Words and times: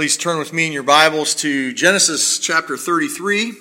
Please 0.00 0.16
turn 0.16 0.38
with 0.38 0.54
me 0.54 0.66
in 0.66 0.72
your 0.72 0.82
Bibles 0.82 1.34
to 1.34 1.74
Genesis 1.74 2.38
chapter 2.38 2.78
33. 2.78 3.52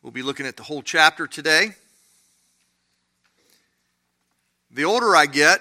We'll 0.00 0.12
be 0.12 0.22
looking 0.22 0.46
at 0.46 0.56
the 0.56 0.62
whole 0.62 0.80
chapter 0.80 1.26
today. 1.26 1.72
The 4.70 4.84
older 4.84 5.14
I 5.14 5.26
get, 5.26 5.60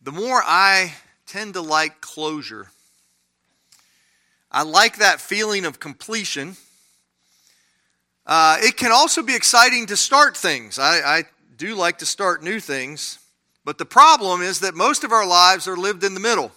the 0.00 0.10
more 0.10 0.40
I 0.42 0.94
tend 1.26 1.52
to 1.52 1.60
like 1.60 2.00
closure. 2.00 2.68
I 4.50 4.62
like 4.62 4.96
that 4.96 5.20
feeling 5.20 5.66
of 5.66 5.80
completion. 5.80 6.56
Uh, 8.24 8.56
it 8.60 8.78
can 8.78 8.90
also 8.90 9.22
be 9.22 9.36
exciting 9.36 9.84
to 9.88 9.98
start 9.98 10.34
things. 10.34 10.78
I, 10.78 11.18
I 11.18 11.24
do 11.58 11.74
like 11.74 11.98
to 11.98 12.06
start 12.06 12.42
new 12.42 12.58
things. 12.58 13.18
But 13.66 13.78
the 13.78 13.84
problem 13.84 14.42
is 14.42 14.60
that 14.60 14.76
most 14.76 15.02
of 15.02 15.10
our 15.10 15.26
lives 15.26 15.66
are 15.66 15.76
lived 15.76 16.04
in 16.04 16.14
the 16.14 16.20
middle, 16.20 16.52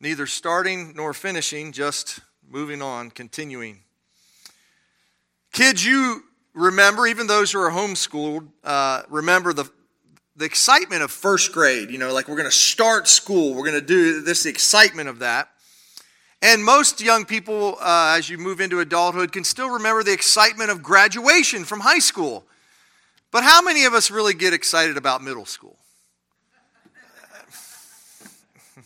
neither 0.00 0.26
starting 0.26 0.94
nor 0.96 1.14
finishing, 1.14 1.70
just 1.70 2.18
moving 2.50 2.82
on, 2.82 3.12
continuing. 3.12 3.84
Kids, 5.52 5.86
you 5.86 6.24
remember, 6.54 7.06
even 7.06 7.28
those 7.28 7.52
who 7.52 7.60
are 7.60 7.70
homeschooled, 7.70 8.48
uh, 8.64 9.02
remember 9.08 9.52
the, 9.52 9.70
the 10.34 10.44
excitement 10.44 11.02
of 11.02 11.12
first 11.12 11.52
grade. 11.52 11.88
You 11.92 11.98
know, 11.98 12.12
like 12.12 12.26
we're 12.26 12.34
going 12.34 12.50
to 12.50 12.56
start 12.56 13.06
school, 13.06 13.54
we're 13.54 13.68
going 13.68 13.80
to 13.80 13.86
do 13.86 14.22
this, 14.22 14.42
the 14.42 14.50
excitement 14.50 15.08
of 15.08 15.20
that. 15.20 15.50
And 16.42 16.64
most 16.64 17.00
young 17.00 17.24
people, 17.24 17.76
uh, 17.80 18.16
as 18.18 18.28
you 18.28 18.38
move 18.38 18.60
into 18.60 18.80
adulthood, 18.80 19.30
can 19.30 19.44
still 19.44 19.70
remember 19.70 20.02
the 20.02 20.12
excitement 20.12 20.70
of 20.70 20.82
graduation 20.82 21.62
from 21.62 21.78
high 21.78 22.00
school. 22.00 22.44
But 23.36 23.44
how 23.44 23.60
many 23.60 23.84
of 23.84 23.92
us 23.92 24.10
really 24.10 24.32
get 24.32 24.54
excited 24.54 24.96
about 24.96 25.22
middle 25.22 25.44
school? 25.44 25.76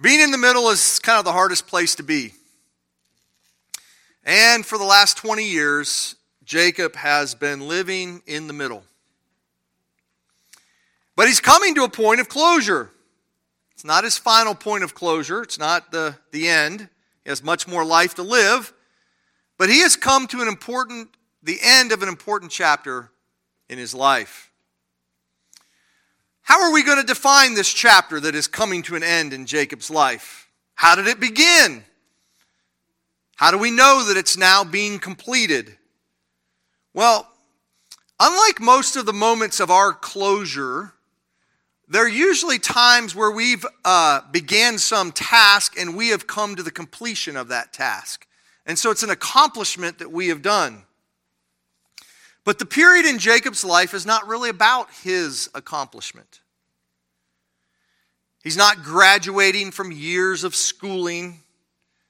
Being 0.00 0.20
in 0.20 0.30
the 0.30 0.38
middle 0.38 0.68
is 0.68 1.00
kind 1.00 1.18
of 1.18 1.24
the 1.24 1.32
hardest 1.32 1.66
place 1.66 1.96
to 1.96 2.04
be. 2.04 2.34
And 4.22 4.64
for 4.64 4.78
the 4.78 4.84
last 4.84 5.16
20 5.16 5.44
years, 5.44 6.14
Jacob 6.44 6.94
has 6.94 7.34
been 7.34 7.66
living 7.66 8.22
in 8.28 8.46
the 8.46 8.52
middle. 8.52 8.84
But 11.16 11.26
he's 11.26 11.40
coming 11.40 11.74
to 11.74 11.82
a 11.82 11.88
point 11.88 12.20
of 12.20 12.28
closure. 12.28 12.92
It's 13.72 13.84
not 13.84 14.04
his 14.04 14.18
final 14.18 14.54
point 14.54 14.84
of 14.84 14.94
closure, 14.94 15.42
it's 15.42 15.58
not 15.58 15.90
the, 15.90 16.14
the 16.30 16.46
end. 16.46 16.88
He 17.24 17.30
has 17.30 17.42
much 17.42 17.66
more 17.66 17.84
life 17.84 18.14
to 18.14 18.22
live. 18.22 18.72
But 19.58 19.68
he 19.68 19.80
has 19.80 19.96
come 19.96 20.28
to 20.28 20.42
an 20.42 20.46
important 20.46 21.08
the 21.46 21.58
end 21.62 21.92
of 21.92 22.02
an 22.02 22.08
important 22.08 22.50
chapter 22.50 23.08
in 23.68 23.78
his 23.78 23.94
life. 23.94 24.50
How 26.42 26.62
are 26.62 26.72
we 26.72 26.82
going 26.82 27.00
to 27.00 27.06
define 27.06 27.54
this 27.54 27.72
chapter 27.72 28.18
that 28.18 28.34
is 28.34 28.48
coming 28.48 28.82
to 28.82 28.96
an 28.96 29.04
end 29.04 29.32
in 29.32 29.46
Jacob's 29.46 29.88
life? 29.88 30.50
How 30.74 30.96
did 30.96 31.06
it 31.06 31.20
begin? 31.20 31.84
How 33.36 33.52
do 33.52 33.58
we 33.58 33.70
know 33.70 34.04
that 34.08 34.16
it's 34.16 34.36
now 34.36 34.64
being 34.64 34.98
completed? 34.98 35.76
Well, 36.92 37.28
unlike 38.18 38.60
most 38.60 38.96
of 38.96 39.06
the 39.06 39.12
moments 39.12 39.60
of 39.60 39.70
our 39.70 39.92
closure, 39.92 40.94
there 41.88 42.04
are 42.04 42.08
usually 42.08 42.58
times 42.58 43.14
where 43.14 43.30
we've 43.30 43.64
uh, 43.84 44.22
began 44.32 44.78
some 44.78 45.12
task 45.12 45.78
and 45.78 45.96
we 45.96 46.08
have 46.08 46.26
come 46.26 46.56
to 46.56 46.64
the 46.64 46.72
completion 46.72 47.36
of 47.36 47.48
that 47.48 47.72
task. 47.72 48.26
And 48.66 48.76
so 48.76 48.90
it's 48.90 49.04
an 49.04 49.10
accomplishment 49.10 50.00
that 50.00 50.10
we 50.10 50.26
have 50.26 50.42
done. 50.42 50.82
But 52.46 52.60
the 52.60 52.64
period 52.64 53.06
in 53.06 53.18
Jacob's 53.18 53.64
life 53.64 53.92
is 53.92 54.06
not 54.06 54.28
really 54.28 54.50
about 54.50 54.88
his 55.02 55.50
accomplishment. 55.52 56.40
He's 58.44 58.56
not 58.56 58.84
graduating 58.84 59.72
from 59.72 59.90
years 59.90 60.44
of 60.44 60.54
schooling. 60.54 61.40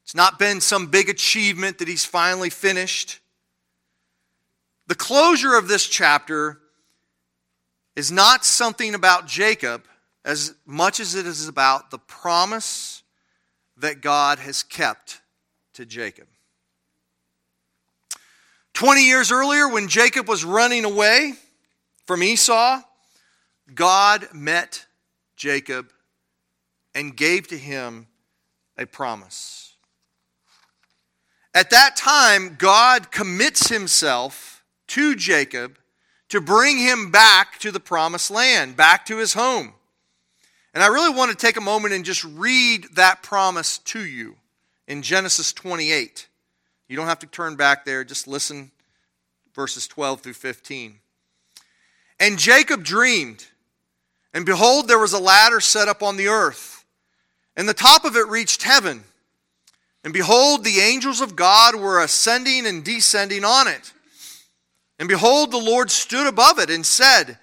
It's 0.04 0.14
not 0.14 0.38
been 0.38 0.60
some 0.60 0.88
big 0.88 1.08
achievement 1.08 1.78
that 1.78 1.88
he's 1.88 2.04
finally 2.04 2.50
finished. 2.50 3.18
The 4.88 4.94
closure 4.94 5.56
of 5.56 5.68
this 5.68 5.86
chapter 5.86 6.60
is 7.96 8.12
not 8.12 8.44
something 8.44 8.94
about 8.94 9.26
Jacob 9.26 9.86
as 10.22 10.52
much 10.66 11.00
as 11.00 11.14
it 11.14 11.26
is 11.26 11.48
about 11.48 11.90
the 11.90 11.98
promise 11.98 13.02
that 13.78 14.02
God 14.02 14.38
has 14.40 14.62
kept 14.62 15.22
to 15.72 15.86
Jacob. 15.86 16.26
20 18.76 19.06
years 19.06 19.32
earlier, 19.32 19.66
when 19.66 19.88
Jacob 19.88 20.28
was 20.28 20.44
running 20.44 20.84
away 20.84 21.32
from 22.04 22.22
Esau, 22.22 22.82
God 23.74 24.28
met 24.34 24.84
Jacob 25.34 25.90
and 26.94 27.16
gave 27.16 27.48
to 27.48 27.56
him 27.56 28.06
a 28.76 28.84
promise. 28.84 29.76
At 31.54 31.70
that 31.70 31.96
time, 31.96 32.56
God 32.58 33.10
commits 33.10 33.70
himself 33.70 34.62
to 34.88 35.14
Jacob 35.14 35.78
to 36.28 36.42
bring 36.42 36.76
him 36.76 37.10
back 37.10 37.58
to 37.60 37.72
the 37.72 37.80
promised 37.80 38.30
land, 38.30 38.76
back 38.76 39.06
to 39.06 39.16
his 39.16 39.32
home. 39.32 39.72
And 40.74 40.84
I 40.84 40.88
really 40.88 41.16
want 41.16 41.30
to 41.30 41.36
take 41.36 41.56
a 41.56 41.62
moment 41.62 41.94
and 41.94 42.04
just 42.04 42.24
read 42.24 42.88
that 42.96 43.22
promise 43.22 43.78
to 43.78 44.04
you 44.04 44.36
in 44.86 45.00
Genesis 45.00 45.54
28. 45.54 46.28
You 46.88 46.96
don't 46.96 47.06
have 47.06 47.18
to 47.20 47.26
turn 47.26 47.56
back 47.56 47.84
there, 47.84 48.04
just 48.04 48.28
listen 48.28 48.70
verses 49.56 49.88
12 49.88 50.20
through 50.20 50.34
15. 50.34 51.00
And 52.20 52.38
Jacob 52.38 52.84
dreamed, 52.84 53.46
and 54.32 54.46
behold, 54.46 54.86
there 54.86 54.98
was 54.98 55.14
a 55.14 55.18
ladder 55.18 55.60
set 55.60 55.88
up 55.88 56.02
on 56.02 56.16
the 56.16 56.28
earth, 56.28 56.84
and 57.56 57.68
the 57.68 57.74
top 57.74 58.04
of 58.04 58.16
it 58.16 58.28
reached 58.28 58.62
heaven. 58.62 59.02
And 60.04 60.12
behold, 60.12 60.62
the 60.62 60.78
angels 60.78 61.20
of 61.20 61.34
God 61.34 61.74
were 61.74 62.00
ascending 62.00 62.66
and 62.66 62.84
descending 62.84 63.44
on 63.44 63.66
it. 63.66 63.92
And 64.98 65.08
behold, 65.08 65.50
the 65.50 65.58
Lord 65.58 65.90
stood 65.90 66.26
above 66.26 66.58
it 66.58 66.70
and 66.70 66.86
said, 66.86 67.38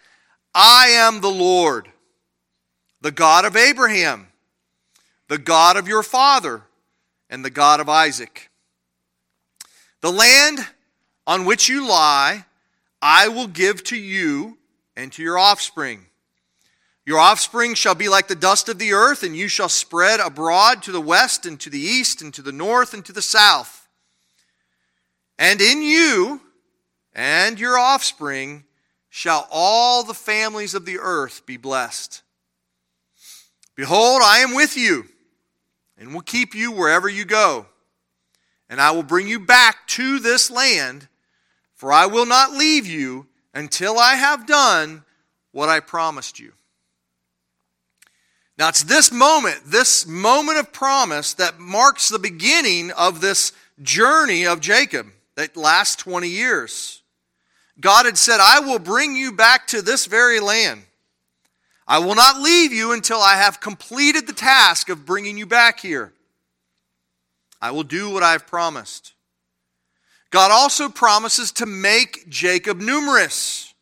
I 0.55 0.87
am 0.89 1.19
the 1.19 1.29
Lord, 1.29 1.89
the 3.01 3.11
God 3.11 3.43
of 3.43 3.57
Abraham, 3.57 4.27
the 5.27 5.39
God 5.39 5.77
of 5.77 5.87
your 5.87 6.03
father, 6.03 6.61
and 7.29 7.43
the 7.43 7.49
God 7.49 7.79
of 7.79 7.89
Isaac. 7.89 8.49
The 10.03 10.11
land 10.11 10.59
on 11.25 11.45
which 11.45 11.69
you 11.69 11.87
lie, 11.87 12.43
I 13.01 13.29
will 13.29 13.47
give 13.47 13.85
to 13.85 13.95
you 13.95 14.57
and 14.97 15.09
to 15.13 15.23
your 15.23 15.39
offspring. 15.39 16.07
Your 17.05 17.19
offspring 17.19 17.73
shall 17.73 17.95
be 17.95 18.09
like 18.09 18.27
the 18.27 18.35
dust 18.35 18.67
of 18.67 18.79
the 18.79 18.91
earth, 18.91 19.23
and 19.23 19.33
you 19.33 19.47
shall 19.47 19.69
spread 19.69 20.19
abroad 20.19 20.83
to 20.83 20.91
the 20.91 20.99
west 20.99 21.45
and 21.45 21.57
to 21.61 21.69
the 21.69 21.79
east 21.79 22.21
and 22.21 22.33
to 22.33 22.41
the 22.41 22.51
north 22.51 22.93
and 22.93 23.05
to 23.05 23.13
the 23.13 23.21
south. 23.21 23.87
And 25.39 25.61
in 25.61 25.81
you 25.81 26.41
and 27.13 27.57
your 27.57 27.77
offspring 27.77 28.65
shall 29.09 29.47
all 29.49 30.03
the 30.03 30.13
families 30.13 30.73
of 30.73 30.83
the 30.83 30.99
earth 30.99 31.45
be 31.45 31.55
blessed. 31.55 32.23
Behold, 33.73 34.21
I 34.21 34.39
am 34.39 34.53
with 34.53 34.75
you 34.75 35.05
and 35.97 36.13
will 36.13 36.21
keep 36.21 36.53
you 36.53 36.73
wherever 36.73 37.07
you 37.07 37.23
go. 37.23 37.67
And 38.73 38.81
I 38.81 38.89
will 38.89 39.03
bring 39.03 39.27
you 39.27 39.39
back 39.39 39.87
to 39.89 40.17
this 40.17 40.49
land 40.49 41.07
for 41.75 41.93
I 41.93 42.07
will 42.07 42.25
not 42.25 42.53
leave 42.53 42.87
you 42.87 43.27
until 43.53 43.99
I 43.99 44.15
have 44.15 44.47
done 44.47 45.03
what 45.51 45.69
I 45.69 45.79
promised 45.79 46.39
you. 46.39 46.53
Now, 48.57 48.69
it's 48.69 48.81
this 48.81 49.11
moment, 49.11 49.59
this 49.67 50.07
moment 50.07 50.57
of 50.57 50.73
promise, 50.73 51.35
that 51.35 51.59
marks 51.59 52.09
the 52.09 52.17
beginning 52.17 52.89
of 52.93 53.21
this 53.21 53.51
journey 53.83 54.47
of 54.47 54.59
Jacob 54.59 55.05
that 55.35 55.55
lasts 55.55 55.97
20 55.97 56.27
years. 56.27 57.03
God 57.79 58.07
had 58.07 58.17
said, 58.17 58.39
I 58.41 58.59
will 58.59 58.79
bring 58.79 59.15
you 59.15 59.33
back 59.33 59.67
to 59.67 59.83
this 59.83 60.07
very 60.07 60.39
land. 60.39 60.81
I 61.87 61.99
will 61.99 62.15
not 62.15 62.41
leave 62.41 62.73
you 62.73 62.91
until 62.93 63.19
I 63.19 63.35
have 63.35 63.59
completed 63.59 64.25
the 64.25 64.33
task 64.33 64.89
of 64.89 65.05
bringing 65.05 65.37
you 65.37 65.45
back 65.45 65.79
here. 65.79 66.11
I 67.63 67.71
will 67.71 67.83
do 67.83 68.09
what 68.09 68.23
I 68.23 68.33
have 68.33 68.45
promised. 68.45 69.13
God 70.31 70.51
also 70.51 70.89
promises 70.89 71.53
to 71.53 71.65
make 71.65 72.27
Jacob 72.27 72.81
numerous 72.81 73.73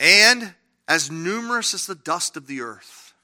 and 0.00 0.54
as 0.88 1.08
numerous 1.08 1.74
as 1.74 1.86
the 1.86 1.94
dust 1.94 2.36
of 2.36 2.48
the 2.48 2.62
earth. 2.62 3.14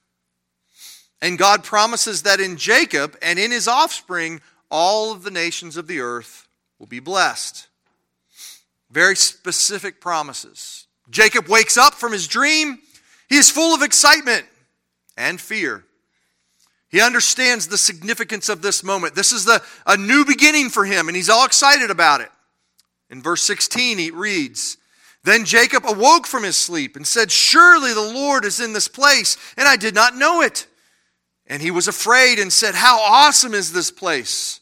And 1.21 1.37
God 1.37 1.65
promises 1.65 2.23
that 2.23 2.39
in 2.39 2.57
Jacob 2.57 3.19
and 3.21 3.41
in 3.41 3.51
his 3.51 3.67
offspring, 3.67 4.41
all 4.71 5.11
of 5.11 5.25
the 5.25 5.33
nations 5.33 5.77
of 5.77 5.89
the 5.89 5.99
earth 5.99 6.47
will 6.79 6.87
be 6.87 7.01
blessed. 7.01 7.67
Very 8.89 9.17
specific 9.17 10.01
promises. 10.01 10.87
Jacob 11.11 11.49
wakes 11.49 11.77
up 11.77 11.95
from 11.95 12.13
his 12.13 12.29
dream. 12.29 12.79
He 13.29 13.37
is 13.37 13.51
full 13.51 13.75
of 13.75 13.83
excitement 13.83 14.47
and 15.17 15.41
fear. 15.41 15.85
He 16.95 17.01
understands 17.01 17.67
the 17.67 17.77
significance 17.77 18.49
of 18.49 18.63
this 18.63 18.85
moment. 18.85 19.17
This 19.17 19.33
is 19.33 19.45
the, 19.45 19.61
a 19.85 19.97
new 19.97 20.25
beginning 20.25 20.71
for 20.71 20.85
him, 20.85 21.09
and 21.09 21.17
he's 21.17 21.29
all 21.29 21.45
excited 21.45 21.91
about 21.91 22.21
it. 22.21 22.29
In 23.11 23.21
verse 23.21 23.43
16, 23.43 23.99
he 23.99 24.13
reads, 24.13 24.77
Then 25.25 25.45
Jacob 25.45 25.87
awoke 25.87 26.25
from 26.25 26.45
his 26.45 26.57
sleep 26.57 26.95
and 26.95 27.05
said, 27.05 27.33
Surely 27.33 27.93
the 27.93 28.01
Lord 28.01 28.45
is 28.45 28.61
in 28.61 28.75
this 28.75 28.87
place, 28.87 29.37
and 29.57 29.67
I 29.67 29.75
did 29.75 29.93
not 29.97 30.15
know 30.15 30.41
it. 30.41 30.69
And 31.49 31.61
he 31.61 31.73
was 31.73 31.89
afraid 31.89 32.39
and 32.39 32.53
said, 32.53 32.77
How 32.77 33.01
awesome 33.01 33.55
is 33.55 33.73
this 33.73 33.91
place! 33.91 34.61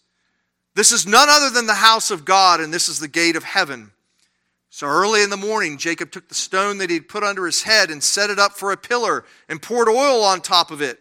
This 0.75 0.91
is 0.91 1.07
none 1.07 1.29
other 1.29 1.51
than 1.51 1.67
the 1.67 1.75
house 1.75 2.11
of 2.11 2.25
God, 2.25 2.61
and 2.61 2.73
this 2.73 2.89
is 2.89 2.99
the 2.99 3.09
gate 3.09 3.37
of 3.37 3.45
heaven. 3.45 3.91
So 4.71 4.87
early 4.87 5.23
in 5.23 5.29
the 5.29 5.37
morning, 5.37 5.77
Jacob 5.77 6.11
took 6.11 6.31
the 6.31 6.35
stone 6.35 6.79
that 6.79 6.89
he'd 6.89 7.11
put 7.11 7.25
under 7.25 7.45
his 7.45 7.65
head 7.65 7.91
and 7.91 8.03
set 8.03 8.31
it 8.31 8.39
up 8.39 8.53
for 8.53 8.73
a 8.73 8.79
pillar 8.79 9.27
and 9.51 9.61
poured 9.61 9.91
oil 9.91 10.25
on 10.25 10.41
top 10.41 10.71
of 10.71 10.81
it. 10.81 10.99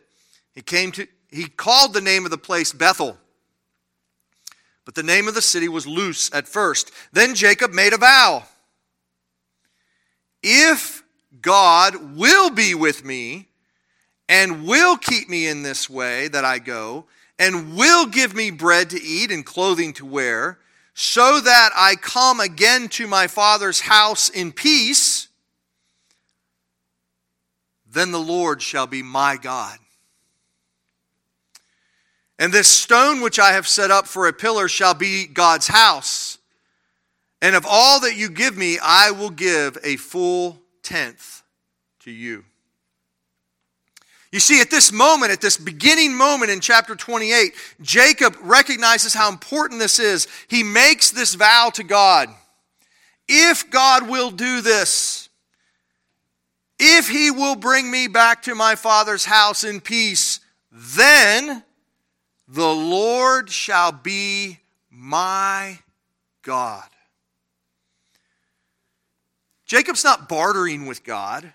He 0.54 0.62
came 0.62 0.92
to 0.92 1.08
he 1.32 1.48
called 1.48 1.94
the 1.94 2.02
name 2.02 2.26
of 2.26 2.32
the 2.32 2.38
place 2.38 2.74
Bethel. 2.74 3.18
But 4.86 4.96
the 4.96 5.04
name 5.04 5.28
of 5.28 5.34
the 5.34 5.42
city 5.42 5.70
was 5.70 5.88
Luz 5.88 6.30
at 6.34 6.48
first. 6.48 6.92
Then 7.14 7.36
Jacob 7.36 7.72
made 7.72 7.94
a 7.94 7.98
vow. 7.98 8.44
If 10.44 11.04
God 11.42 12.18
will 12.18 12.50
be 12.50 12.76
with 12.76 13.06
me 13.06 13.48
and 14.28 14.66
will 14.66 14.98
keep 14.98 15.30
me 15.30 15.48
in 15.48 15.64
this 15.64 15.90
way 15.90 16.28
that 16.30 16.46
I 16.46 16.60
go, 16.60 17.06
and 17.38 17.76
will 17.76 18.06
give 18.06 18.36
me 18.36 18.52
bread 18.52 18.92
to 18.92 19.02
eat 19.02 19.32
and 19.32 19.46
clothing 19.46 19.94
to 19.94 20.06
wear, 20.06 20.60
so 20.94 21.40
that 21.40 21.72
I 21.76 21.96
come 21.96 22.40
again 22.40 22.88
to 22.90 23.08
my 23.08 23.28
father's 23.28 23.82
house 23.82 24.30
in 24.30 24.52
peace, 24.52 25.28
then 27.90 28.12
the 28.12 28.20
Lord 28.20 28.62
shall 28.62 28.88
be 28.88 29.02
my 29.02 29.38
God. 29.38 29.80
And 32.42 32.52
this 32.52 32.68
stone 32.68 33.22
which 33.22 33.38
I 33.38 33.52
have 33.52 33.68
set 33.68 33.92
up 33.92 34.08
for 34.08 34.28
a 34.28 34.34
pillar 34.34 34.68
shall 34.68 34.96
be 34.96 35.28
God's 35.28 35.68
house. 35.68 36.40
And 37.40 37.56
of 37.56 37.68
all 37.70 38.00
that 38.00 38.16
you 38.16 38.30
give 38.30 38.58
me, 38.58 38.80
I 38.82 39.12
will 39.12 39.30
give 39.30 39.78
a 39.84 39.98
full 39.98 40.60
tenth 40.82 41.44
to 42.00 42.10
you. 42.10 42.44
You 44.32 44.40
see, 44.40 44.60
at 44.60 44.72
this 44.72 44.92
moment, 44.92 45.32
at 45.32 45.40
this 45.40 45.56
beginning 45.56 46.18
moment 46.18 46.50
in 46.50 46.62
chapter 46.62 46.96
28, 46.96 47.54
Jacob 47.80 48.36
recognizes 48.42 49.14
how 49.14 49.30
important 49.30 49.80
this 49.80 50.00
is. 50.00 50.28
He 50.48 50.64
makes 50.64 51.12
this 51.12 51.36
vow 51.36 51.70
to 51.76 51.84
God. 51.84 52.28
If 53.28 53.70
God 53.70 54.10
will 54.10 54.32
do 54.32 54.62
this, 54.62 55.30
if 56.80 57.08
he 57.08 57.30
will 57.30 57.56
bring 57.56 57.92
me 57.92 58.08
back 58.08 58.42
to 58.44 58.56
my 58.56 58.74
father's 58.74 59.26
house 59.26 59.64
in 59.64 59.80
peace, 59.80 60.40
then 60.72 61.64
the 62.52 62.74
Lord 62.74 63.50
shall 63.50 63.94
be 63.94 64.60
my 64.90 65.80
God. 66.42 66.84
Jacob's 69.66 70.04
not 70.04 70.28
bartering 70.28 70.86
with 70.86 71.06
God. 71.06 71.54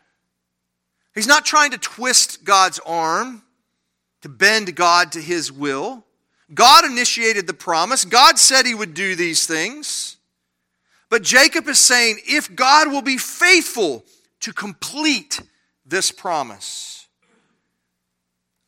He's 1.14 1.26
not 1.26 1.44
trying 1.44 1.72
to 1.72 1.78
twist 1.78 2.44
God's 2.44 2.80
arm 2.86 3.42
to 4.22 4.30
bend 4.30 4.74
God 4.74 5.12
to 5.12 5.20
his 5.20 5.52
will. 5.52 6.02
God 6.54 6.86
initiated 6.86 7.46
the 7.46 7.52
promise. 7.52 8.06
God 8.06 8.38
said 8.38 8.64
he 8.64 8.74
would 8.74 8.94
do 8.94 9.14
these 9.14 9.46
things. 9.46 10.16
But 11.10 11.22
Jacob 11.22 11.68
is 11.68 11.78
saying, 11.78 12.20
if 12.26 12.56
God 12.56 12.88
will 12.88 13.02
be 13.02 13.18
faithful 13.18 14.02
to 14.40 14.52
complete 14.54 15.42
this 15.84 16.10
promise, 16.10 17.05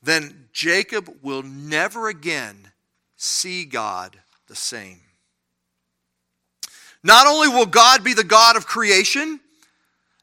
then 0.08 0.48
Jacob 0.52 1.12
will 1.22 1.42
never 1.42 2.08
again 2.08 2.56
see 3.16 3.64
God 3.64 4.18
the 4.46 4.56
same. 4.56 5.00
Not 7.02 7.26
only 7.26 7.48
will 7.48 7.66
God 7.66 8.02
be 8.02 8.14
the 8.14 8.24
God 8.24 8.56
of 8.56 8.66
creation, 8.66 9.40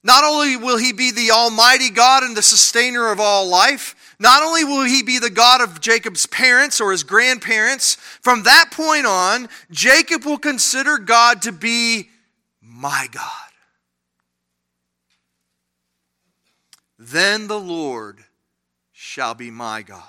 not 0.03 0.23
only 0.23 0.55
will 0.57 0.77
he 0.77 0.93
be 0.93 1.11
the 1.11 1.31
almighty 1.31 1.89
God 1.89 2.23
and 2.23 2.35
the 2.35 2.41
sustainer 2.41 3.11
of 3.11 3.19
all 3.19 3.47
life, 3.47 3.95
not 4.19 4.43
only 4.43 4.63
will 4.63 4.85
he 4.85 5.03
be 5.03 5.19
the 5.19 5.29
God 5.29 5.61
of 5.61 5.81
Jacob's 5.81 6.25
parents 6.25 6.79
or 6.79 6.91
his 6.91 7.03
grandparents, 7.03 7.95
from 8.21 8.43
that 8.43 8.69
point 8.71 9.05
on, 9.05 9.49
Jacob 9.71 10.25
will 10.25 10.37
consider 10.37 10.97
God 10.97 11.41
to 11.41 11.51
be 11.51 12.09
my 12.61 13.07
God. 13.11 13.31
Then 16.97 17.47
the 17.47 17.59
Lord 17.59 18.23
shall 19.05 19.35
be 19.35 19.51
my 19.51 19.83
God. 19.83 20.01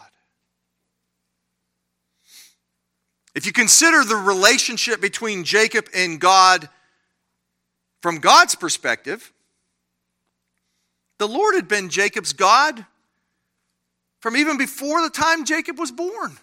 If 3.35 3.45
you 3.45 3.53
consider 3.53 4.03
the 4.03 4.17
relationship 4.17 5.03
between 5.03 5.45
Jacob 5.45 5.87
and 5.95 6.19
God 6.19 6.69
from 8.01 8.19
God's 8.19 8.55
perspective, 8.55 9.33
the 11.19 11.29
Lord 11.29 11.55
had 11.55 11.69
been 11.69 11.91
Jacob's 11.91 12.33
God 12.33 12.87
from 14.21 14.37
even 14.37 14.57
before 14.57 15.03
the 15.03 15.11
time 15.11 15.45
Jacob 15.45 15.79
was 15.79 15.93
born. 15.93 16.39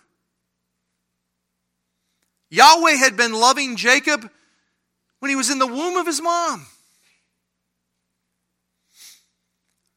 Yahweh 2.52 2.94
had 2.94 3.18
been 3.18 3.34
loving 3.34 3.76
Jacob 3.76 4.30
when 5.20 5.30
he 5.30 5.36
was 5.36 5.50
in 5.50 5.58
the 5.58 5.68
womb 5.68 5.98
of 5.98 6.06
his 6.06 6.22
mom. 6.22 6.68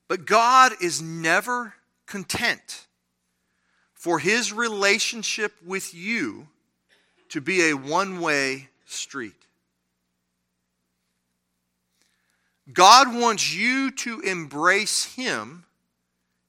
But 0.08 0.24
God 0.24 0.72
is 0.80 1.02
never 1.02 1.74
content 2.06 2.86
for 3.92 4.18
his 4.18 4.52
relationship 4.52 5.52
with 5.64 5.94
you 5.94 6.48
to 7.28 7.40
be 7.40 7.70
a 7.70 7.76
one 7.76 8.20
way 8.20 8.68
street. 8.86 9.46
God 12.72 13.14
wants 13.14 13.54
you 13.54 13.90
to 13.92 14.20
embrace 14.20 15.04
Him 15.14 15.64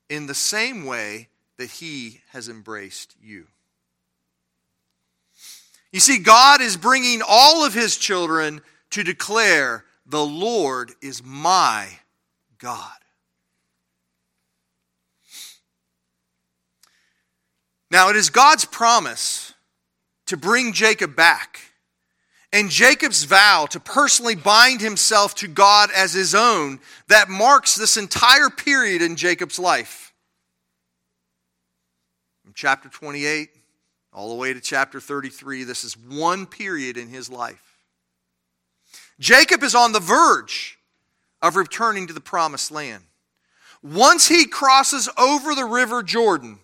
in 0.09 0.25
the 0.25 0.33
same 0.33 0.86
way 0.86 1.30
that 1.57 1.69
He 1.69 2.21
has 2.30 2.50
embraced 2.50 3.15
you. 3.21 3.48
You 5.92 6.00
see, 6.00 6.19
God 6.19 6.62
is 6.62 6.75
bringing 6.75 7.21
all 7.27 7.63
of 7.65 7.74
His 7.74 7.98
children 7.98 8.62
to 8.92 9.04
declare, 9.04 9.86
The 10.06 10.25
Lord 10.25 10.92
is 11.01 11.24
my 11.24 11.88
God. 12.57 12.92
Now, 17.89 18.10
it 18.10 18.16
is 18.16 18.30
God's 18.30 18.66
promise 18.66 19.54
to 20.28 20.38
bring 20.38 20.74
Jacob 20.74 21.16
back. 21.16 21.60
And 22.54 22.69
Jacob's 22.69 23.24
vow 23.25 23.68
to 23.72 23.80
personally 23.80 24.36
bind 24.36 24.80
himself 24.80 25.36
to 25.36 25.48
God 25.48 25.89
as 25.95 26.13
his 26.13 26.34
own 26.34 26.80
that 27.07 27.30
marks 27.30 27.75
this 27.75 27.98
entire 27.98 28.50
period 28.50 29.01
in 29.01 29.16
Jacob's 29.16 29.60
life. 29.60 30.13
From 32.44 32.54
chapter 32.56 32.88
28 32.88 33.50
all 34.14 34.30
the 34.30 34.35
way 34.35 34.54
to 34.54 34.61
chapter 34.61 35.00
33, 35.00 35.64
this 35.64 35.83
is 35.83 35.97
one 35.97 36.45
period 36.45 36.97
in 36.97 37.09
his 37.09 37.30
life. 37.30 37.78
Jacob 39.19 39.61
is 39.61 39.76
on 39.76 39.92
the 39.92 40.00
verge 40.00 40.80
of 41.42 41.56
returning 41.56 42.07
to 42.07 42.14
the 42.14 42.21
promised 42.21 42.71
land. 42.71 43.04
Once 43.83 44.28
he 44.28 44.45
crosses 44.45 45.09
over 45.18 45.54
the 45.54 45.66
river 45.66 46.02
Jordan, 46.02 46.59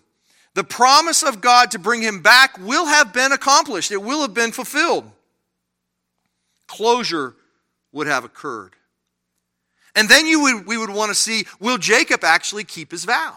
the 0.54 0.64
promise 0.64 1.22
of 1.22 1.40
God 1.40 1.72
to 1.72 1.78
bring 1.78 2.02
him 2.02 2.22
back 2.22 2.58
will 2.58 2.86
have 2.86 3.12
been 3.12 3.32
accomplished, 3.32 3.90
it 3.90 4.02
will 4.02 4.22
have 4.22 4.34
been 4.34 4.52
fulfilled. 4.52 5.10
Closure 6.66 7.34
would 7.92 8.06
have 8.06 8.24
occurred. 8.24 8.74
And 9.96 10.08
then 10.08 10.26
you 10.26 10.42
would, 10.42 10.66
we 10.66 10.76
would 10.76 10.90
want 10.90 11.10
to 11.10 11.14
see 11.14 11.44
will 11.60 11.78
Jacob 11.78 12.24
actually 12.24 12.64
keep 12.64 12.90
his 12.90 13.04
vow? 13.04 13.36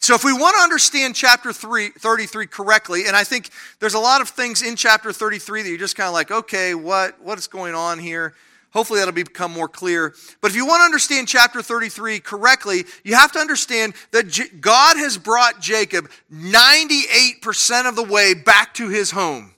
So, 0.00 0.16
if 0.16 0.24
we 0.24 0.32
want 0.32 0.56
to 0.56 0.62
understand 0.62 1.14
chapter 1.14 1.52
3, 1.52 1.90
33 1.90 2.48
correctly, 2.48 3.06
and 3.06 3.14
I 3.14 3.22
think 3.22 3.50
there's 3.78 3.94
a 3.94 4.00
lot 4.00 4.20
of 4.20 4.28
things 4.30 4.60
in 4.60 4.74
chapter 4.74 5.12
33 5.12 5.62
that 5.62 5.68
you're 5.68 5.78
just 5.78 5.94
kind 5.94 6.08
of 6.08 6.12
like, 6.12 6.32
okay, 6.32 6.74
what, 6.74 7.22
what 7.22 7.38
is 7.38 7.46
going 7.46 7.76
on 7.76 8.00
here? 8.00 8.34
Hopefully 8.72 9.00
that'll 9.00 9.12
become 9.12 9.52
more 9.52 9.68
clear. 9.68 10.14
But 10.40 10.50
if 10.50 10.56
you 10.56 10.66
want 10.66 10.80
to 10.80 10.84
understand 10.84 11.28
chapter 11.28 11.60
33 11.60 12.20
correctly, 12.20 12.84
you 13.04 13.14
have 13.14 13.30
to 13.32 13.38
understand 13.38 13.92
that 14.12 14.28
J- 14.28 14.48
God 14.60 14.96
has 14.96 15.18
brought 15.18 15.60
Jacob 15.60 16.10
98% 16.32 17.88
of 17.88 17.96
the 17.96 18.02
way 18.02 18.32
back 18.32 18.72
to 18.74 18.88
his 18.88 19.10
home, 19.10 19.54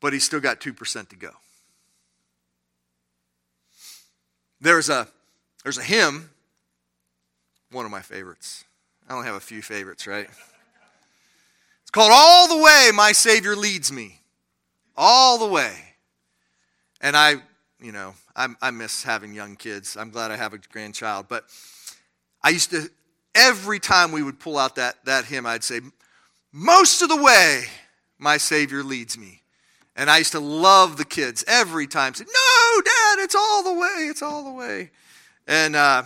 but 0.00 0.14
he's 0.14 0.24
still 0.24 0.40
got 0.40 0.58
2% 0.58 1.08
to 1.10 1.16
go. 1.16 1.30
There's 4.58 4.88
a, 4.88 5.06
there's 5.62 5.76
a 5.76 5.82
hymn, 5.82 6.30
one 7.70 7.84
of 7.84 7.90
my 7.90 8.00
favorites. 8.00 8.64
I 9.06 9.12
only 9.12 9.26
have 9.26 9.36
a 9.36 9.40
few 9.40 9.60
favorites, 9.60 10.06
right? 10.06 10.28
It's 11.82 11.90
called 11.90 12.10
All 12.14 12.48
the 12.48 12.62
Way 12.62 12.90
My 12.94 13.12
Savior 13.12 13.54
Leads 13.54 13.92
Me. 13.92 14.20
All 14.96 15.36
the 15.36 15.46
way. 15.46 15.74
And 17.02 17.14
I 17.14 17.42
you 17.84 17.92
know, 17.92 18.14
I, 18.34 18.48
I 18.62 18.70
miss 18.70 19.02
having 19.02 19.34
young 19.34 19.56
kids. 19.56 19.94
I'm 19.94 20.08
glad 20.08 20.30
I 20.30 20.36
have 20.36 20.54
a 20.54 20.58
grandchild. 20.58 21.26
But 21.28 21.44
I 22.42 22.48
used 22.48 22.70
to, 22.70 22.90
every 23.34 23.78
time 23.78 24.10
we 24.10 24.22
would 24.22 24.40
pull 24.40 24.56
out 24.56 24.76
that, 24.76 25.04
that 25.04 25.26
hymn, 25.26 25.44
I'd 25.44 25.62
say, 25.62 25.80
Most 26.50 27.02
of 27.02 27.10
the 27.10 27.22
way, 27.22 27.64
my 28.18 28.38
Savior 28.38 28.82
leads 28.82 29.18
me. 29.18 29.42
And 29.96 30.08
I 30.08 30.18
used 30.18 30.32
to 30.32 30.40
love 30.40 30.96
the 30.96 31.04
kids 31.04 31.44
every 31.46 31.86
time. 31.86 32.14
Say, 32.14 32.24
no, 32.24 32.80
Dad, 32.80 33.22
it's 33.22 33.34
all 33.34 33.62
the 33.62 33.74
way, 33.74 34.08
it's 34.08 34.22
all 34.22 34.44
the 34.44 34.52
way. 34.52 34.90
And, 35.46 35.76
uh, 35.76 36.04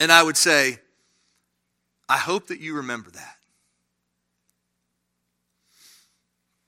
and 0.00 0.10
I 0.10 0.22
would 0.22 0.36
say, 0.36 0.78
I 2.08 2.18
hope 2.18 2.48
that 2.48 2.60
you 2.60 2.76
remember 2.76 3.10
that. 3.12 3.36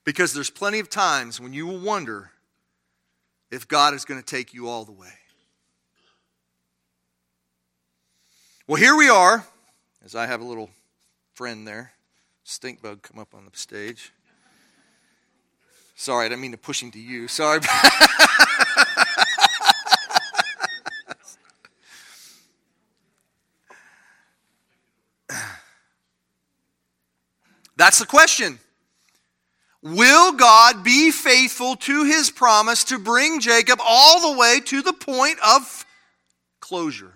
Because 0.05 0.33
there's 0.33 0.51
plenty 0.51 0.79
of 0.79 0.89
times 0.89 1.41
when 1.41 1.53
you 1.53 1.67
will 1.67 1.79
wonder 1.79 2.32
if 3.53 3.69
God 3.69 3.93
is 3.93 4.05
going 4.07 4.19
to 4.19 4.27
take 4.27 4.53
you 4.55 4.67
all 4.67 4.85
the 4.87 4.93
way. 4.93 5.13
Well, 8.67 8.81
here 8.81 8.97
we 8.97 9.11
are, 9.11 9.47
as 10.03 10.15
I 10.15 10.27
have 10.27 10.41
a 10.41 10.45
little 10.45 10.71
friend 11.35 11.69
there, 11.69 11.93
stink 12.45 12.81
bug, 12.81 13.03
come 13.03 13.19
up 13.19 13.35
on 13.35 13.45
the 13.45 13.51
stage. 13.57 14.11
Sorry, 15.95 16.25
I 16.25 16.31
didn't 16.31 16.41
mean 16.41 16.53
to 16.53 16.59
push 16.59 16.83
him 16.83 16.91
to 16.93 16.99
you. 16.99 17.29
Sorry. 17.29 17.61
That's 27.77 27.99
the 27.99 28.07
question. 28.07 28.59
Will 29.83 30.33
God 30.33 30.85
be 30.85 31.11
faithful 31.11 31.75
to 31.75 32.05
his 32.05 32.31
promise 32.31 32.85
to 32.85 33.01
bring 33.01 33.41
Jacob 33.41 33.81
all 33.85 34.33
the 34.33 34.39
way 34.39 34.61
to 34.67 34.81
the 34.81 34.93
point 34.93 35.39
of 35.45 35.85
closure? 36.61 37.13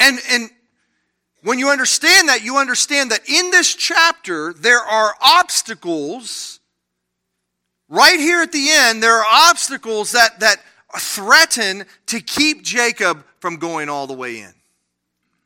And, 0.00 0.18
and 0.30 0.50
when 1.42 1.58
you 1.58 1.68
understand 1.68 2.30
that, 2.30 2.42
you 2.42 2.56
understand 2.56 3.10
that 3.10 3.28
in 3.28 3.50
this 3.50 3.74
chapter, 3.74 4.54
there 4.54 4.80
are 4.80 5.14
obstacles. 5.20 6.60
Right 7.90 8.18
here 8.18 8.40
at 8.40 8.52
the 8.52 8.68
end, 8.70 9.02
there 9.02 9.18
are 9.18 9.26
obstacles 9.28 10.12
that, 10.12 10.40
that 10.40 10.56
threaten 10.98 11.84
to 12.06 12.20
keep 12.20 12.62
Jacob 12.62 13.22
from 13.38 13.56
going 13.56 13.90
all 13.90 14.06
the 14.06 14.14
way 14.14 14.40
in. 14.40 14.54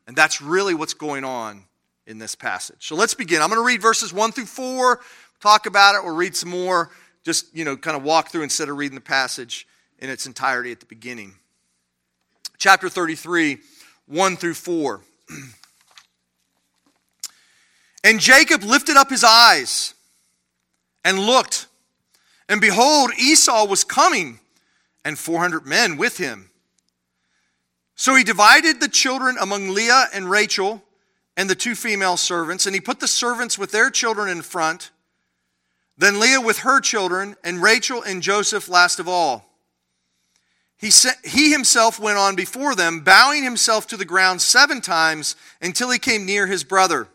And 0.07 0.15
that's 0.15 0.41
really 0.41 0.73
what's 0.73 0.93
going 0.93 1.25
on 1.25 1.65
in 2.09 2.17
this 2.17 2.33
passage. 2.33 2.87
So 2.87 2.95
let's 2.95 3.13
begin. 3.13 3.41
I'm 3.41 3.49
going 3.49 3.61
to 3.61 3.65
read 3.65 3.81
verses 3.81 4.11
1 4.11 4.31
through 4.31 4.47
4, 4.47 4.99
talk 5.39 5.67
about 5.67 5.95
it, 5.95 6.03
we'll 6.03 6.15
read 6.15 6.35
some 6.35 6.49
more, 6.49 6.89
just, 7.23 7.55
you 7.55 7.63
know, 7.63 7.77
kind 7.77 7.95
of 7.95 8.03
walk 8.03 8.29
through 8.29 8.41
instead 8.41 8.67
of 8.67 8.77
reading 8.77 8.95
the 8.95 9.01
passage 9.01 9.67
in 9.99 10.09
its 10.09 10.25
entirety 10.25 10.71
at 10.71 10.79
the 10.79 10.87
beginning. 10.87 11.35
Chapter 12.57 12.89
33, 12.89 13.59
1 14.07 14.37
through 14.37 14.55
4. 14.55 15.01
and 18.03 18.19
Jacob 18.19 18.63
lifted 18.63 18.97
up 18.97 19.11
his 19.11 19.23
eyes 19.23 19.93
and 21.05 21.19
looked, 21.19 21.67
and 22.49 22.59
behold, 22.59 23.11
Esau 23.19 23.65
was 23.67 23.83
coming, 23.83 24.39
and 25.05 25.17
400 25.17 25.65
men 25.65 25.95
with 25.95 26.17
him. 26.17 26.49
So 27.95 28.15
he 28.15 28.23
divided 28.23 28.79
the 28.79 28.87
children 28.87 29.37
among 29.39 29.69
Leah 29.69 30.07
and 30.11 30.29
Rachel 30.29 30.81
and 31.39 31.49
the 31.49 31.55
two 31.55 31.73
female 31.73 32.17
servants, 32.17 32.65
and 32.65 32.75
he 32.75 32.81
put 32.81 32.99
the 32.99 33.07
servants 33.07 33.57
with 33.57 33.71
their 33.71 33.89
children 33.89 34.27
in 34.27 34.41
front, 34.41 34.91
then 35.97 36.19
Leah 36.19 36.41
with 36.41 36.59
her 36.59 36.81
children, 36.81 37.37
and 37.45 37.63
Rachel 37.63 38.03
and 38.03 38.21
Joseph 38.21 38.67
last 38.67 38.99
of 38.99 39.07
all. 39.07 39.45
He, 40.75 40.91
he 41.23 41.49
himself 41.49 41.97
went 41.97 42.17
on 42.17 42.35
before 42.35 42.75
them, 42.75 42.99
bowing 43.05 43.41
himself 43.41 43.87
to 43.87 43.95
the 43.95 44.03
ground 44.03 44.41
seven 44.41 44.81
times 44.81 45.37
until 45.61 45.89
he 45.91 45.97
came 45.97 46.25
near 46.25 46.45
his 46.45 46.65
brother. 46.65 47.07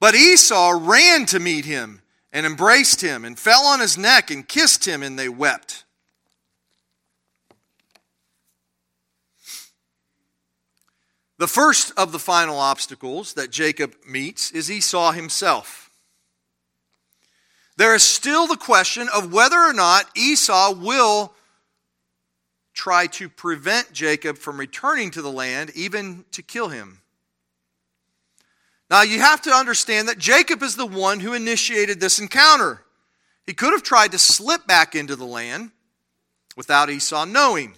But 0.00 0.14
Esau 0.14 0.70
ran 0.80 1.26
to 1.26 1.38
meet 1.38 1.66
him 1.66 2.00
and 2.32 2.46
embraced 2.46 3.02
him 3.02 3.26
and 3.26 3.38
fell 3.38 3.66
on 3.66 3.80
his 3.80 3.98
neck 3.98 4.30
and 4.30 4.48
kissed 4.48 4.88
him, 4.88 5.02
and 5.02 5.18
they 5.18 5.28
wept. 5.28 5.83
The 11.38 11.48
first 11.48 11.92
of 11.96 12.12
the 12.12 12.18
final 12.18 12.58
obstacles 12.58 13.34
that 13.34 13.50
Jacob 13.50 13.94
meets 14.06 14.50
is 14.52 14.70
Esau 14.70 15.12
himself. 15.12 15.90
There 17.76 17.94
is 17.94 18.04
still 18.04 18.46
the 18.46 18.56
question 18.56 19.08
of 19.12 19.32
whether 19.32 19.58
or 19.58 19.72
not 19.72 20.06
Esau 20.16 20.74
will 20.74 21.34
try 22.72 23.06
to 23.06 23.28
prevent 23.28 23.92
Jacob 23.92 24.38
from 24.38 24.58
returning 24.58 25.10
to 25.12 25.22
the 25.22 25.30
land, 25.30 25.70
even 25.74 26.24
to 26.32 26.42
kill 26.42 26.68
him. 26.68 27.00
Now, 28.90 29.02
you 29.02 29.20
have 29.20 29.40
to 29.42 29.50
understand 29.50 30.08
that 30.08 30.18
Jacob 30.18 30.62
is 30.62 30.76
the 30.76 30.86
one 30.86 31.20
who 31.20 31.32
initiated 31.32 31.98
this 31.98 32.18
encounter. 32.18 32.82
He 33.46 33.54
could 33.54 33.72
have 33.72 33.82
tried 33.82 34.12
to 34.12 34.18
slip 34.18 34.66
back 34.66 34.94
into 34.94 35.16
the 35.16 35.24
land 35.24 35.72
without 36.56 36.90
Esau 36.90 37.24
knowing. 37.24 37.74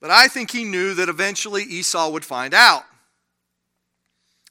But 0.00 0.10
I 0.10 0.28
think 0.28 0.50
he 0.50 0.64
knew 0.64 0.94
that 0.94 1.08
eventually 1.08 1.64
Esau 1.64 2.10
would 2.10 2.24
find 2.24 2.54
out. 2.54 2.84